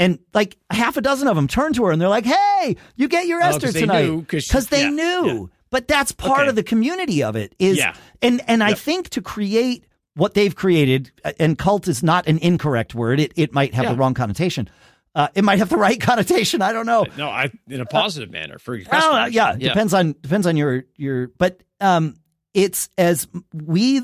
And 0.00 0.18
like 0.34 0.56
half 0.70 0.96
a 0.96 1.00
dozen 1.00 1.28
of 1.28 1.36
them 1.36 1.46
turned 1.46 1.76
to 1.76 1.84
her 1.84 1.92
and 1.92 2.00
they're 2.00 2.08
like, 2.08 2.24
hey, 2.24 2.76
you 2.96 3.06
get 3.06 3.26
your 3.28 3.40
Oh, 3.42 3.46
Esther 3.46 3.70
tonight. 3.70 4.06
knew, 4.06 4.22
'cause 4.22 4.44
she- 4.44 4.58
they 4.60 4.82
yeah, 4.84 4.90
knew. 4.90 5.26
yeah. 5.26 5.46
But 5.70 5.86
that's 5.86 6.10
part 6.10 6.40
Okay. 6.40 6.48
of 6.48 6.56
the 6.56 6.62
community 6.64 7.22
of 7.22 7.36
it 7.36 7.54
is, 7.60 7.76
Yeah. 7.78 7.94
and, 8.22 8.40
and 8.48 8.64
I 8.64 8.72
think 8.74 9.10
to 9.10 9.20
create 9.22 9.84
what 10.16 10.34
they've 10.34 10.56
created, 10.56 11.12
uh, 11.24 11.32
and 11.38 11.56
cult 11.56 11.86
is 11.86 12.02
not 12.02 12.26
an 12.26 12.38
incorrect 12.38 12.94
word. 12.94 13.20
It, 13.20 13.32
it 13.36 13.52
might 13.54 13.74
have 13.74 13.86
the 13.90 13.94
wrong 13.94 14.14
connotation. 14.14 14.68
Uh, 15.14 15.28
it 15.34 15.44
might 15.44 15.58
have 15.58 15.68
the 15.68 15.76
right 15.76 16.00
connotation. 16.10 16.62
I 16.62 16.72
don't 16.72 16.86
know. 16.86 17.04
No, 17.16 17.28
I 17.28 17.50
in 17.68 17.80
a 17.80 17.84
positive 17.86 18.30
manner 18.30 18.58
for 18.58 18.74
your 18.74 18.86
uh, 18.88 18.90
customers. 18.90 19.32
yeah, 19.34 19.54
depends 19.56 19.92
on 19.94 20.14
depends 20.22 20.46
on 20.46 20.56
your 20.56 20.84
your. 20.96 21.28
But 21.38 21.62
um, 21.80 22.14
it's 22.54 22.88
as 22.98 23.28
we 23.52 24.02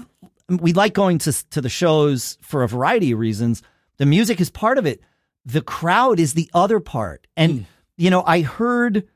we 0.48 0.72
like 0.72 0.94
going 0.94 1.18
to 1.18 1.32
to 1.50 1.60
the 1.60 1.68
shows 1.68 2.38
for 2.42 2.62
a 2.64 2.68
variety 2.68 3.12
of 3.12 3.18
reasons. 3.18 3.62
The 3.98 4.06
music 4.06 4.40
is 4.40 4.50
part 4.50 4.78
of 4.78 4.86
it. 4.86 5.00
The 5.46 5.62
crowd 5.62 6.20
is 6.20 6.34
the 6.34 6.50
other 6.52 6.80
part. 6.80 7.26
And 7.36 7.52
hmm. 7.52 7.62
you 7.96 8.10
know, 8.10 8.22
I 8.26 8.42
heard 8.42 9.08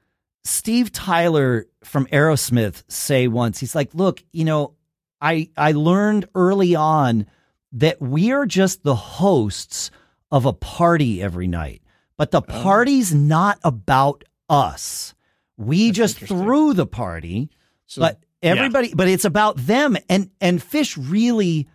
Steve 0.45 0.91
Tyler 0.93 1.67
from 1.85 2.07
Aerosmith 2.07 2.85
say 2.89 3.29
once. 3.29 3.61
He's 3.61 3.75
like, 3.75 3.95
"Look, 3.95 4.23
you 4.33 4.45
know, 4.45 4.75
I 5.21 5.51
I 5.57 5.73
learned 5.73 6.29
early 6.35 6.75
on 6.75 7.27
that 7.73 8.01
we 8.01 8.33
are 8.33 8.47
just 8.47 8.83
the 8.83 8.95
hosts 8.95 9.91
of 10.31 10.47
a 10.47 10.53
party 10.53 11.23
every 11.23 11.47
night, 11.47 11.83
but 12.17 12.31
the 12.31 12.43
oh. 12.43 12.63
party's 12.63 13.15
not 13.15 13.59
about 13.63 14.25
us. 14.49 15.15
We 15.57 15.89
That's 15.89 15.97
just 15.97 16.19
threw 16.19 16.73
the 16.73 16.87
party, 16.87 17.51
So, 17.87 18.01
but 18.01 18.21
yeah. 18.43 18.51
everybody, 18.51 18.95
but 18.95 19.09
it's 19.09 19.25
about 19.25 19.57
them. 19.57 19.97
And 20.09 20.31
and 20.41 20.61
Phish 20.61 20.97
really 20.99 21.69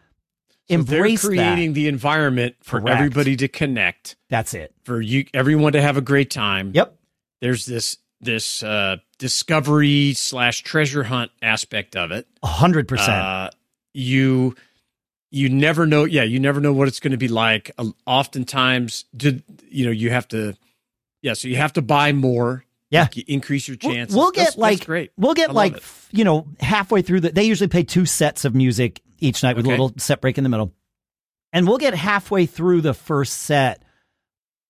So 0.70 0.82
they're 0.82 1.16
creating 1.18 1.72
that. 1.72 1.76
the 1.76 1.88
environment 1.88 2.56
for 2.64 2.80
Correct. 2.82 2.98
everybody 2.98 3.36
to 3.38 3.48
connect, 3.48 4.16
That's 4.30 4.54
it. 4.54 4.74
for 4.84 5.00
you 5.02 5.26
everyone 5.34 5.74
to 5.74 5.82
have 5.82 5.96
a 5.98 6.02
great 6.02 6.30
time. 6.32 6.72
Yep. 6.74 6.96
There's 7.42 7.66
this 7.66 7.98
this 8.22 8.64
uh, 8.64 8.98
discovery 9.20 10.14
slash 10.14 10.62
treasure 10.64 11.04
hunt 11.04 11.32
aspect 11.42 11.96
of 11.96 12.12
it. 12.12 12.28
A 12.42 12.48
hundred 12.48 12.88
percent. 12.88 13.10
Uh, 13.12 13.50
you 13.94 14.56
you 15.32 15.50
never 15.50 15.86
know. 15.86 16.06
Yeah, 16.06 16.24
you 16.24 16.40
never 16.40 16.60
know 16.62 16.74
what 16.74 16.88
it's 16.88 17.00
going 17.00 17.12
to 17.12 17.18
be 17.18 17.28
like. 17.28 17.70
Uh, 17.78 17.90
oftentimes, 18.08 19.06
did 19.16 19.44
you 19.70 19.86
know 19.86 19.92
you 19.92 20.10
have 20.10 20.28
to? 20.30 20.56
Yeah, 21.22 21.34
so 21.34 21.48
you 21.48 21.58
have 21.58 21.74
to 21.74 21.82
buy 21.82 22.12
more. 22.14 22.64
Yeah. 22.90 23.08
You 23.14 23.24
increase 23.28 23.68
your 23.68 23.78
We'll- 23.84 23.94
We'll 23.94 24.32
get 24.32 24.36
That's- 24.36 24.46
that's 24.54 24.58
like 24.58 24.86
great. 24.86 25.12
we'll 25.18 25.34
get 25.34 25.54
like 25.54 25.78
it. 25.78 25.84
you 26.12 26.24
know 26.24 26.48
halfway 26.60 27.02
through 27.02 27.22
the. 27.22 27.30
They 27.32 27.44
usually 27.44 27.68
play 27.68 27.84
two 27.84 28.06
sets 28.06 28.46
of 28.46 28.56
music 28.56 29.02
each 29.20 29.44
night 29.44 29.56
with 29.56 29.66
a 29.66 29.70
little 29.70 29.94
set 29.98 30.22
break 30.22 30.38
in 30.38 30.44
the 30.44 30.50
middle, 30.50 30.74
and 31.54 31.68
we'll 31.68 31.78
get 31.78 31.94
halfway 31.94 32.46
through 32.46 32.82
the 32.82 32.94
first 32.94 33.34
set, 33.34 33.84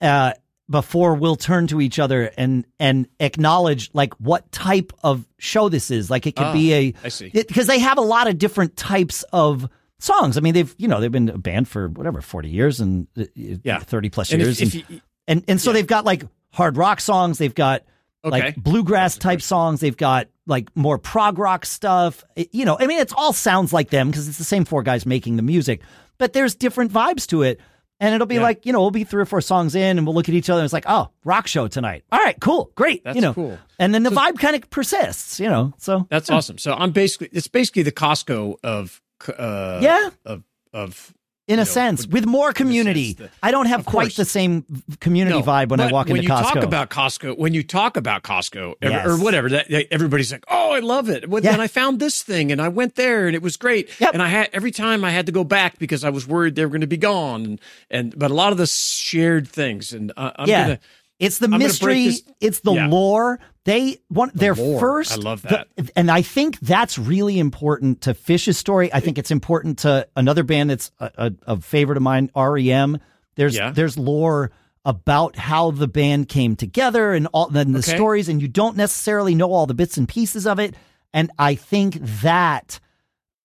uh, 0.01 0.33
before 0.69 1.13
we'll 1.15 1.35
turn 1.35 1.67
to 1.67 1.79
each 1.79 1.99
other 1.99 2.31
and 2.37 2.65
and 2.79 3.07
acknowledge 3.19 3.91
like 3.93 4.13
what 4.15 4.51
type 4.51 4.91
of 5.03 5.27
show 5.37 5.69
this 5.69 5.91
is. 5.91 6.09
Like 6.09 6.25
it 6.25 6.35
could 6.35 6.53
be 6.53 6.73
a 6.73 6.93
Ah, 7.05 7.09
see. 7.09 7.29
because 7.29 7.67
they 7.67 7.79
have 7.79 7.97
a 7.99 8.01
lot 8.01 8.27
of 8.27 8.37
different 8.39 8.75
types 8.75 9.23
of 9.31 9.69
songs. 9.99 10.37
I 10.37 10.41
mean, 10.41 10.53
they've 10.55 10.73
you 10.79 10.87
know 10.87 10.99
they've 10.99 11.11
been 11.11 11.29
a 11.29 11.37
band 11.37 11.67
for 11.67 11.87
whatever 11.89 12.19
forty 12.21 12.49
years 12.49 12.79
and 12.79 13.07
uh, 13.17 13.25
Yeah. 13.35 13.79
thirty 13.79 14.09
plus 14.09 14.31
And 14.31 14.41
years, 14.41 14.59
if 14.61 14.73
and, 14.73 14.89
you- 14.89 15.01
and 15.27 15.43
and 15.47 15.61
so 15.61 15.71
they've 15.71 15.85
got 15.85 16.03
like 16.03 16.23
hard 16.51 16.77
rock 16.77 16.99
songs. 16.99 17.37
They've 17.37 17.53
got 17.53 17.83
Okay. 18.25 18.39
like 18.41 18.55
bluegrass 18.55 19.17
type 19.17 19.41
songs. 19.41 19.79
They've 19.79 19.95
got 19.95 20.27
like 20.47 20.75
more 20.75 20.97
prog 20.97 21.37
rock 21.37 21.65
stuff. 21.65 22.23
It- 22.35 22.49
you 22.53 22.65
know, 22.65 22.77
I 22.79 22.87
mean, 22.87 22.99
it's 22.99 23.13
all 23.13 23.33
sounds 23.33 23.71
like 23.71 23.89
them 23.91 24.09
because 24.09 24.27
it's 24.27 24.37
the 24.37 24.43
same 24.43 24.65
four 24.65 24.83
guys 24.83 25.05
making 25.05 25.35
the 25.35 25.43
music, 25.43 25.81
but 26.17 26.33
there's 26.33 26.55
different 26.55 26.91
vibes 26.91 27.27
to 27.27 27.43
it. 27.43 27.59
And 28.01 28.13
it'll 28.13 28.27
be 28.27 28.35
Yeah. 28.35 28.41
like, 28.41 28.65
you 28.65 28.73
know, 28.73 28.81
we'll 28.81 28.91
be 28.91 29.05
three 29.05 29.21
or 29.21 29.25
four 29.25 29.39
songs 29.39 29.73
in 29.73 29.97
and 29.97 30.05
we'll 30.05 30.13
look 30.15 30.27
at 30.27 30.35
each 30.35 30.49
other 30.49 30.59
and 30.59 30.65
it's 30.65 30.73
like, 30.73 30.83
oh, 30.87 31.09
rock 31.23 31.47
show 31.47 31.67
tonight. 31.69 32.03
All 32.11 32.19
right, 32.19 32.35
cool, 32.41 32.71
great. 32.75 33.03
That's 33.05 33.15
you 33.15 33.21
know, 33.21 33.33
cool. 33.33 33.57
And 33.79 33.93
then 33.93 34.03
the 34.03 34.09
vibe 34.09 34.37
kind 34.37 34.53
of 34.55 34.69
persists, 34.69 35.39
you 35.39 35.47
know, 35.47 35.73
so 35.77 36.05
That's 36.09 36.29
awesome. 36.29 36.57
So 36.57 36.73
I'm 36.73 36.91
basically 36.91 37.29
it's 37.31 37.47
basically 37.47 37.83
the 37.83 37.93
Costco 37.93 38.55
of 38.63 39.01
uh 39.37 39.79
Yeah. 39.81 40.09
of 40.25 40.43
of 40.73 41.13
in 41.47 41.59
a 41.59 41.61
know, 41.61 41.63
sense, 41.63 42.07
with 42.07 42.25
more 42.25 42.51
community. 42.53 43.17
I 43.43 43.51
don't 43.51 43.67
have 43.67 43.85
quite 43.85 44.05
course. 44.05 44.15
the 44.15 44.25
same 44.25 44.65
community 44.99 45.37
No, 45.37 45.43
vibe 45.43 45.69
when 45.69 45.79
I 45.79 45.91
walk 45.91 46.07
when 46.07 46.17
into 46.17 46.23
you 46.23 46.27
talk 46.29 46.55
about 46.55 46.89
Costco, 46.89 47.37
when 47.37 47.53
you 47.53 47.61
talk 47.61 47.97
about 47.97 48.23
Costco 48.23 48.71
or- 48.71 48.75
Yes. 48.81 49.05
or 49.07 49.17
whatever, 49.17 49.49
that, 49.49 49.69
everybody's 49.91 50.31
like, 50.31 50.43
"Oh, 50.49 50.71
I 50.71 50.79
love 50.79 51.07
it." 51.07 51.29
Well, 51.29 51.43
Yeah. 51.43 51.51
then 51.51 51.61
I 51.61 51.67
found 51.67 51.99
this 51.99 52.23
thing 52.23 52.51
and 52.51 52.59
I 52.61 52.67
went 52.69 52.95
there 52.95 53.27
and 53.27 53.35
it 53.35 53.43
was 53.43 53.57
great. 53.57 53.89
Yep. 53.99 54.13
And 54.13 54.23
I 54.23 54.27
had 54.29 54.49
every 54.53 54.71
time 54.71 55.03
I 55.03 55.11
had 55.11 55.27
to 55.27 55.31
go 55.31 55.43
back 55.43 55.77
because 55.77 56.03
I 56.03 56.09
was 56.09 56.27
worried 56.27 56.55
they 56.55 56.63
were 56.65 56.71
going 56.71 56.81
to 56.81 56.87
be 56.87 56.97
gone. 56.97 57.43
And, 57.45 57.61
and 57.91 58.17
but 58.17 58.31
a 58.31 58.33
lot 58.33 58.51
of 58.51 58.57
the 58.57 58.65
shared 58.67 59.47
things, 59.47 59.93
and 59.93 60.11
uh, 60.17 60.31
I'm 60.37 60.47
yeah. 60.49 60.63
gonna 60.63 60.79
it's 61.19 61.37
the 61.37 61.47
break 61.47 61.59
mystery. 61.59 62.11
It's 62.41 62.59
the 62.61 62.73
Yeah. 62.73 62.87
lore. 62.87 63.39
They 63.65 63.97
want 64.09 64.33
their 64.35 64.53
lore. 64.55 64.79
first. 64.79 65.11
I 65.13 65.15
love 65.15 65.41
the- 65.41 65.65
and 65.95 66.09
I 66.11 66.21
think 66.21 66.59
that's 66.59 66.97
really 66.99 67.39
important 67.39 68.01
to 68.01 68.13
Phish's 68.13 68.57
story. 68.57 68.93
I 68.93 68.99
think 68.99 69.17
it's 69.17 69.31
important 69.31 69.79
to 69.79 70.07
another 70.15 70.43
band 70.43 70.69
that's 70.69 70.91
a, 70.99 71.11
a, 71.17 71.31
a 71.55 71.61
favorite 71.61 71.97
of 71.97 72.03
mine, 72.03 72.29
REM. 72.35 72.99
There's 73.35 73.55
Yeah. 73.55 73.71
there's 73.71 73.97
lore 73.97 74.51
about 74.85 75.35
how 75.35 75.71
the 75.71 75.87
band 75.87 76.29
came 76.29 76.55
together 76.55 77.13
and 77.13 77.27
all 77.33 77.49
then 77.49 77.71
the 77.71 77.79
Okay. 77.79 77.95
stories, 77.95 78.29
and 78.29 78.39
you 78.39 78.47
don't 78.47 78.77
necessarily 78.77 79.33
know 79.33 79.51
all 79.51 79.65
the 79.65 79.73
bits 79.73 79.97
and 79.97 80.07
pieces 80.07 80.45
of 80.45 80.59
it. 80.59 80.75
And 81.11 81.31
I 81.39 81.55
think 81.55 81.97
that 82.21 82.79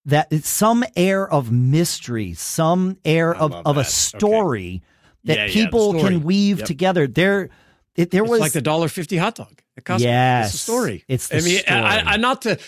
that 0.05 0.33
some 0.45 0.85
air 0.97 1.27
of 1.31 1.51
mystery, 1.51 2.35
some 2.35 2.99
air 3.05 3.35
of, 3.35 3.53
love 3.53 3.67
of 3.67 3.77
a 3.77 3.81
that. 3.81 3.87
Okay. 3.87 3.91
story 3.91 4.83
that 5.25 5.37
Yeah, 5.37 5.45
yeah, 5.47 5.53
people 5.53 5.93
story. 5.95 6.03
can 6.15 6.23
weave 6.25 6.59
Yep. 6.59 6.67
together. 6.67 7.07
There, 7.07 7.49
it, 7.97 8.11
there 8.11 8.23
it's 8.23 8.31
was 8.31 8.41
like 8.41 8.53
the 8.53 8.61
dollar 8.63 8.89
fifty 8.89 9.17
hot 9.17 9.35
dog 9.37 9.60
at 9.81 9.85
Costco. 9.85 10.01
Yes. 10.01 10.47
it's 10.47 10.55
a 10.55 10.59
story. 10.59 11.05
It's 11.09 11.29
the 11.29 11.39
I 11.39 11.41
mean, 11.41 11.59
story. 11.59 11.81
I, 11.81 12.13
I 12.13 12.17
not 12.17 12.43
to. 12.43 12.59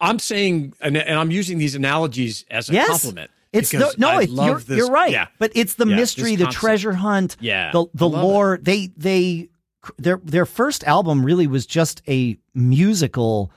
I'm 0.00 0.18
saying, 0.18 0.74
and, 0.80 0.96
and 0.96 1.18
I'm 1.18 1.30
using 1.30 1.58
these 1.58 1.74
analogies 1.76 2.44
as 2.50 2.68
a 2.68 2.72
yes. 2.72 2.88
compliment. 2.88 3.30
It's 3.52 3.72
no, 3.72 3.78
because 3.78 3.98
no, 3.98 4.08
I 4.08 4.22
it, 4.22 4.30
love 4.30 4.46
you're, 4.46 4.58
this- 4.60 4.76
you're 4.78 4.90
right. 4.90 5.12
Yeah, 5.12 5.26
But 5.38 5.52
it's 5.54 5.74
the 5.74 5.86
Yeah, 5.86 5.96
mystery, 5.96 6.36
the 6.36 6.46
treasure 6.46 6.92
hunt, 6.94 7.36
Yeah, 7.38 7.70
the 7.70 7.86
the 7.94 8.08
lore. 8.08 8.58
They 8.60 8.88
they 8.96 9.50
their 9.98 10.16
their 10.24 10.46
first 10.46 10.84
album 10.84 11.24
really 11.24 11.46
was 11.46 11.66
just 11.66 12.02
a 12.08 12.38
musical 12.54 13.52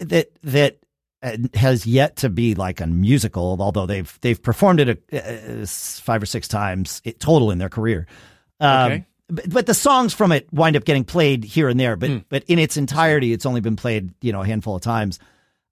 that 0.00 0.30
that 0.42 0.78
uh, 1.22 1.36
has 1.54 1.86
yet 1.86 2.16
to 2.16 2.28
be 2.28 2.54
like 2.54 2.80
a 2.80 2.86
musical. 2.86 3.56
Although 3.60 3.86
they've 3.86 4.18
they've 4.22 4.42
performed 4.42 4.80
it 4.80 4.88
a, 5.12 5.62
uh, 5.62 5.66
five 5.66 6.22
or 6.22 6.26
six 6.26 6.48
times 6.48 7.00
it, 7.04 7.20
total 7.20 7.50
in 7.50 7.58
their 7.58 7.68
career. 7.70 8.06
Um, 8.60 8.92
Okay. 8.92 9.06
But, 9.28 9.50
but 9.50 9.66
the 9.66 9.74
songs 9.74 10.14
from 10.14 10.32
it 10.32 10.46
wind 10.52 10.76
up 10.76 10.84
getting 10.84 11.04
played 11.04 11.44
here 11.44 11.68
and 11.68 11.78
there. 11.78 11.96
But 11.96 12.10
Hmm. 12.10 12.18
but 12.28 12.44
in 12.44 12.58
its 12.58 12.76
entirety, 12.76 13.32
it's 13.32 13.46
only 13.46 13.60
been 13.60 13.76
played 13.76 14.10
you 14.22 14.32
know 14.32 14.42
a 14.42 14.46
handful 14.46 14.76
of 14.76 14.82
times. 14.82 15.18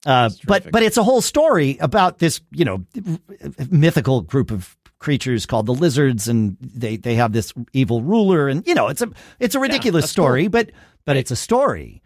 Uh, 0.04 0.30
but 0.46 0.70
but 0.70 0.82
it's 0.82 0.96
a 0.96 1.02
whole 1.02 1.20
story 1.20 1.78
about 1.80 2.18
this 2.18 2.40
you 2.52 2.64
know 2.64 2.84
mythical 3.70 4.20
group 4.20 4.50
of 4.50 4.76
creatures 4.98 5.46
called 5.46 5.66
the 5.66 5.74
lizards, 5.74 6.28
and 6.28 6.56
they 6.60 6.96
they 6.96 7.14
have 7.14 7.32
this 7.32 7.52
evil 7.72 8.02
ruler, 8.02 8.48
and 8.48 8.66
you 8.66 8.74
know 8.74 8.88
it's 8.88 9.02
a 9.02 9.08
it's 9.40 9.54
a 9.54 9.60
ridiculous 9.60 10.04
that's 10.04 10.12
story, 10.12 10.48
but 10.48 10.70
but 11.04 11.16
it's 11.16 11.30
a 11.30 11.36
story, 11.36 12.02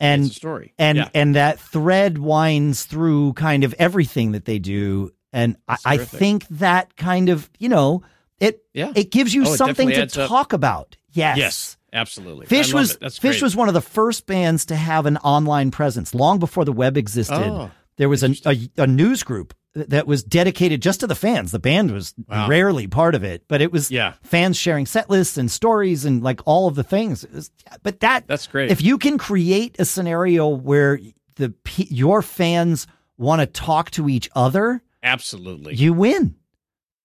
and 0.00 0.24
It's 0.26 0.32
a 0.32 0.36
story. 0.36 0.72
and 0.78 0.98
Yeah. 0.98 1.08
and 1.14 1.34
that 1.34 1.58
thread 1.58 2.18
winds 2.18 2.84
through 2.84 3.32
kind 3.34 3.64
of 3.64 3.74
everything 3.78 4.32
that 4.32 4.44
they 4.44 4.58
do, 4.58 5.10
and 5.32 5.56
I, 5.68 5.76
I 5.84 5.96
think 5.98 6.46
that 6.48 6.96
kind 6.96 7.28
of 7.28 7.48
you 7.58 7.68
know 7.68 8.02
it 8.44 8.62
Yeah. 8.72 8.92
it 8.94 9.10
gives 9.10 9.32
you 9.34 9.42
Oh, 9.46 9.56
something 9.56 9.88
to 9.88 10.02
adds 10.02 10.16
up. 10.18 10.28
talk 10.28 10.52
about. 10.52 10.96
Yes. 11.12 11.36
Yes, 11.38 11.76
absolutely. 11.92 12.46
Phish 12.46 12.72
was 12.74 12.96
Phish 12.96 13.20
great. 13.20 13.42
was 13.42 13.54
one 13.56 13.68
of 13.68 13.74
the 13.74 13.80
first 13.80 14.26
bands 14.26 14.66
to 14.66 14.76
have 14.76 15.06
an 15.06 15.16
online 15.18 15.70
presence 15.70 16.14
long 16.14 16.38
before 16.38 16.64
the 16.64 16.72
web 16.72 16.96
existed. 16.96 17.34
Oh, 17.36 17.70
there 17.96 18.08
was 18.08 18.22
a, 18.24 18.34
a 18.46 18.56
a 18.78 18.86
news 18.86 19.22
group 19.22 19.54
that 19.76 20.06
was 20.06 20.22
dedicated 20.22 20.80
just 20.82 21.00
to 21.00 21.06
the 21.08 21.14
fans. 21.16 21.50
The 21.50 21.58
band 21.58 21.90
was 21.92 22.14
Wow. 22.28 22.48
rarely 22.48 22.86
part 22.86 23.14
of 23.16 23.24
it, 23.24 23.42
but 23.48 23.60
it 23.60 23.72
was 23.72 23.90
Yeah. 23.90 24.12
fans 24.22 24.56
sharing 24.56 24.86
set 24.86 25.10
lists 25.10 25.36
and 25.36 25.50
stories 25.50 26.04
and 26.04 26.22
like 26.22 26.40
all 26.46 26.68
of 26.68 26.74
the 26.76 26.84
things. 26.84 27.26
Was- 27.34 27.50
but 27.82 27.98
that 28.00 28.26
That's 28.28 28.46
great. 28.46 28.70
If 28.70 28.82
you 28.82 28.98
can 28.98 29.18
create 29.18 29.74
a 29.80 29.84
scenario 29.84 30.48
where 30.48 31.00
the 31.36 31.52
your 31.76 32.22
fans 32.22 32.86
want 33.18 33.40
to 33.40 33.46
talk 33.46 33.90
to 33.92 34.08
each 34.08 34.28
other, 34.36 34.82
absolutely. 35.02 35.74
you 35.74 35.92
win. 35.92 36.34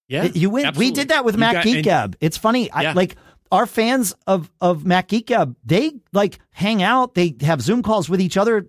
Yeah, 0.10 0.26
You 0.34 0.50
win. 0.50 0.66
absolutely. 0.66 0.92
We 0.92 0.96
did 0.96 1.08
that 1.10 1.24
with 1.24 1.36
You 1.36 1.40
Matt 1.40 1.54
got- 1.54 1.64
Geek 1.64 1.84
Gab. 1.86 2.18
It's 2.20 2.36
funny. 2.38 2.70
I, 2.72 2.92
like 2.94 3.16
our 3.52 3.66
fans 3.66 4.14
of 4.28 4.52
of 4.60 4.86
Mac 4.86 5.08
Geek 5.08 5.28
Gab, 5.28 5.56
they 5.64 5.94
like 6.12 6.40
hang 6.52 6.84
out. 6.84 7.14
They 7.16 7.36
have 7.42 7.62
Zoom 7.62 7.82
calls 7.84 8.10
with 8.10 8.20
each 8.20 8.36
other. 8.36 8.68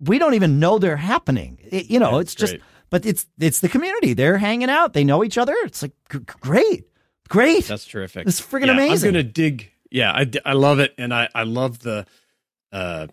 We 0.00 0.18
don't 0.18 0.34
even 0.34 0.58
know 0.58 0.78
they're 0.78 0.96
happening. 0.96 1.58
It- 1.70 1.90
you 1.90 1.98
know, 1.98 2.12
Yeah, 2.14 2.20
it's 2.20 2.34
just. 2.34 2.52
great. 2.54 2.62
But 2.88 3.04
it's 3.04 3.26
it's 3.40 3.58
the 3.58 3.68
community. 3.68 4.12
They're 4.14 4.38
hanging 4.38 4.70
out. 4.70 4.92
They 4.92 5.02
know 5.02 5.24
each 5.24 5.36
other. 5.38 5.54
It's 5.64 5.82
like 5.82 5.92
g- 6.10 6.20
great, 6.40 6.84
great. 7.28 7.64
That's 7.66 7.84
terrific. 7.84 8.28
It's 8.28 8.40
freaking 8.40 8.66
Yeah, 8.66 8.72
amazing. 8.74 9.08
I'm 9.08 9.14
gonna 9.14 9.22
dig. 9.24 9.72
Yeah, 9.90 10.12
I, 10.12 10.30
I 10.44 10.52
love 10.52 10.78
it, 10.78 10.94
and 10.96 11.12
I 11.12 11.28
I 11.34 11.42
love 11.42 11.80
the, 11.80 12.06
uh, 12.72 13.08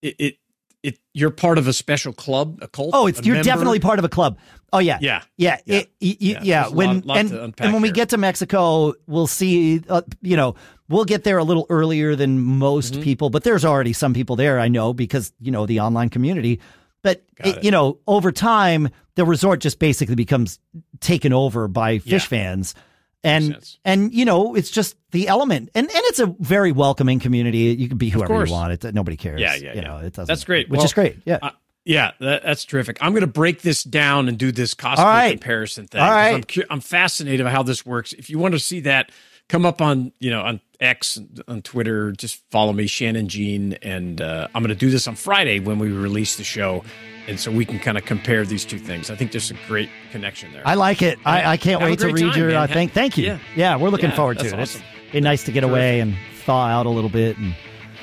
it 0.00 0.14
it, 0.20 0.36
it 0.82 0.98
you're 1.12 1.30
part 1.30 1.58
of 1.58 1.66
a 1.68 1.72
special 1.72 2.12
club, 2.12 2.58
a 2.62 2.68
cult. 2.68 2.90
Oh, 2.94 3.06
it's 3.06 3.20
you're 3.24 3.34
member. 3.36 3.44
definitely 3.50 3.80
part 3.80 3.98
of 3.98 4.04
a 4.04 4.08
club. 4.08 4.38
Oh 4.72 4.78
yeah, 4.78 4.98
Yeah. 5.00 5.22
yeah, 5.36 5.58
Yeah. 5.66 5.76
It- 5.78 5.90
y- 6.00 6.08
y- 6.08 6.16
Yeah. 6.20 6.40
yeah. 6.42 6.68
When 6.68 6.96
lot- 7.00 7.06
lot 7.06 7.18
and 7.18 7.54
and 7.58 7.72
when 7.72 7.82
we 7.82 7.90
get 7.90 8.10
to 8.10 8.16
Mexico, 8.18 8.94
we'll 9.06 9.26
see. 9.26 9.82
Uh, 9.88 10.02
you 10.22 10.36
know, 10.36 10.54
we'll 10.88 11.04
get 11.04 11.24
there 11.24 11.38
a 11.38 11.44
little 11.44 11.66
earlier 11.70 12.14
than 12.16 12.40
most 12.40 12.92
Mm-hmm. 12.94 13.02
people, 13.02 13.30
but 13.30 13.42
there's 13.44 13.64
already 13.64 13.92
some 13.92 14.14
people 14.14 14.36
there. 14.36 14.58
I 14.60 14.68
know 14.68 14.92
because 14.94 15.32
you 15.40 15.50
know 15.50 15.66
the 15.66 15.80
online 15.80 16.08
community. 16.08 16.60
But 17.02 17.24
it- 17.44 17.56
it. 17.58 17.64
you 17.64 17.70
know, 17.70 17.98
over 18.06 18.30
time, 18.30 18.90
the 19.16 19.24
resort 19.24 19.60
just 19.60 19.78
basically 19.78 20.14
becomes 20.14 20.58
taken 21.00 21.32
over 21.32 21.66
by 21.66 21.98
Phish 21.98 22.06
Yeah. 22.12 22.18
fans. 22.20 22.74
And 23.22 23.58
and 23.84 24.14
you 24.14 24.24
know 24.24 24.54
it's 24.54 24.70
just 24.70 24.96
the 25.10 25.28
element 25.28 25.68
and 25.74 25.86
and 25.86 26.02
it's 26.06 26.20
a 26.20 26.26
very 26.40 26.72
welcoming 26.72 27.20
community. 27.20 27.58
You 27.78 27.88
can 27.88 27.98
be 27.98 28.08
whoever 28.08 28.44
you 28.46 28.50
want. 28.52 28.84
It 28.84 28.94
nobody 28.94 29.16
cares. 29.16 29.40
Yeah, 29.40 29.54
yeah, 29.56 29.74
You 29.74 29.80
yeah. 29.80 29.80
know, 29.82 29.96
it 29.98 30.14
doesn't. 30.14 30.26
That's 30.26 30.44
great. 30.44 30.70
Which 30.70 30.78
Well, 30.78 30.86
is 30.86 30.94
great. 30.94 31.18
Yeah. 31.26 31.38
Uh, 31.42 31.50
yeah, 31.84 32.12
that, 32.20 32.42
that's 32.42 32.64
terrific. 32.64 32.98
I'm 33.00 33.12
going 33.12 33.22
to 33.22 33.26
break 33.26 33.62
this 33.62 33.82
down 33.84 34.28
and 34.28 34.38
do 34.38 34.52
this 34.52 34.74
All 34.82 34.94
right. 34.96 35.32
comparison 35.32 35.86
thing. 35.86 36.00
All 36.00 36.10
right. 36.10 36.34
I'm, 36.34 36.42
cu- 36.44 36.64
I'm 36.70 36.80
fascinated 36.80 37.44
by 37.44 37.50
how 37.50 37.62
this 37.62 37.84
works. 37.86 38.12
If 38.12 38.28
you 38.30 38.38
want 38.38 38.52
to 38.52 38.58
see 38.60 38.80
that, 38.80 39.10
come 39.48 39.66
up 39.66 39.80
on 39.82 40.12
you 40.20 40.30
know 40.30 40.42
on 40.42 40.60
X 40.80 41.18
on 41.48 41.60
Twitter. 41.62 42.12
Just 42.12 42.42
follow 42.50 42.72
me, 42.72 42.86
Shannon 42.86 43.28
Jean, 43.28 43.74
and 43.82 44.20
uh, 44.20 44.48
I'm 44.54 44.62
going 44.62 44.68
to 44.70 44.74
do 44.74 44.90
this 44.90 45.06
on 45.08 45.14
Friday 45.14 45.58
when 45.60 45.78
we 45.78 45.90
release 45.90 46.36
the 46.36 46.44
show, 46.44 46.84
and 47.30 47.40
so 47.40 47.50
we 47.50 47.64
can 47.64 47.78
kind 47.78 47.96
of 47.96 48.04
compare 48.04 48.44
these 48.44 48.64
two 48.66 48.78
things. 48.78 49.08
I 49.10 49.14
think 49.16 49.32
there's 49.32 49.50
a 49.50 49.56
great 49.66 49.88
connection 50.12 50.52
there. 50.52 50.62
I 50.66 50.74
like 50.74 51.00
it. 51.00 51.18
I, 51.24 51.52
I 51.52 51.56
can't 51.56 51.80
Have 51.80 51.88
wait 51.88 51.98
to 52.00 52.12
read 52.12 52.32
time, 52.32 52.38
your 52.38 52.54
uh, 52.56 52.66
thing. 52.66 52.88
Thank 52.88 53.16
you. 53.16 53.24
yeah. 53.26 53.38
Yeah, 53.56 53.76
we're 53.76 53.88
looking 53.88 54.10
Yeah, 54.10 54.16
forward 54.16 54.38
to 54.40 54.46
it. 54.46 54.54
awesome. 54.54 54.82
It's 55.12 55.24
nice 55.24 55.44
to 55.44 55.52
get 55.52 55.64
away 55.64 56.00
and 56.00 56.14
thaw 56.44 56.66
out 56.66 56.86
a 56.86 56.90
little 56.90 57.08
bit 57.10 57.38
and 57.38 57.54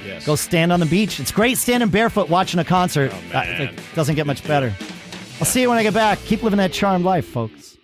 yes. 0.06 0.26
go 0.26 0.36
stand 0.36 0.72
on 0.74 0.80
the 0.80 0.86
beach. 0.86 1.20
It's 1.20 1.32
great 1.32 1.58
standing 1.58 1.90
barefoot 1.90 2.30
watching 2.30 2.60
a 2.60 2.66
concert. 2.66 3.12
Oh, 3.14 3.38
Uh, 3.38 3.44
it 3.46 3.80
doesn't 3.96 4.16
get 4.16 4.26
much 4.26 4.44
better. 4.48 4.74
I'll 5.40 5.46
see 5.46 5.62
you 5.62 5.70
when 5.70 5.78
I 5.78 5.84
get 5.84 5.94
back. 5.94 6.20
Keep 6.20 6.42
living 6.44 6.58
that 6.58 6.72
charmed 6.74 7.06
life, 7.06 7.28
folks. 7.28 7.77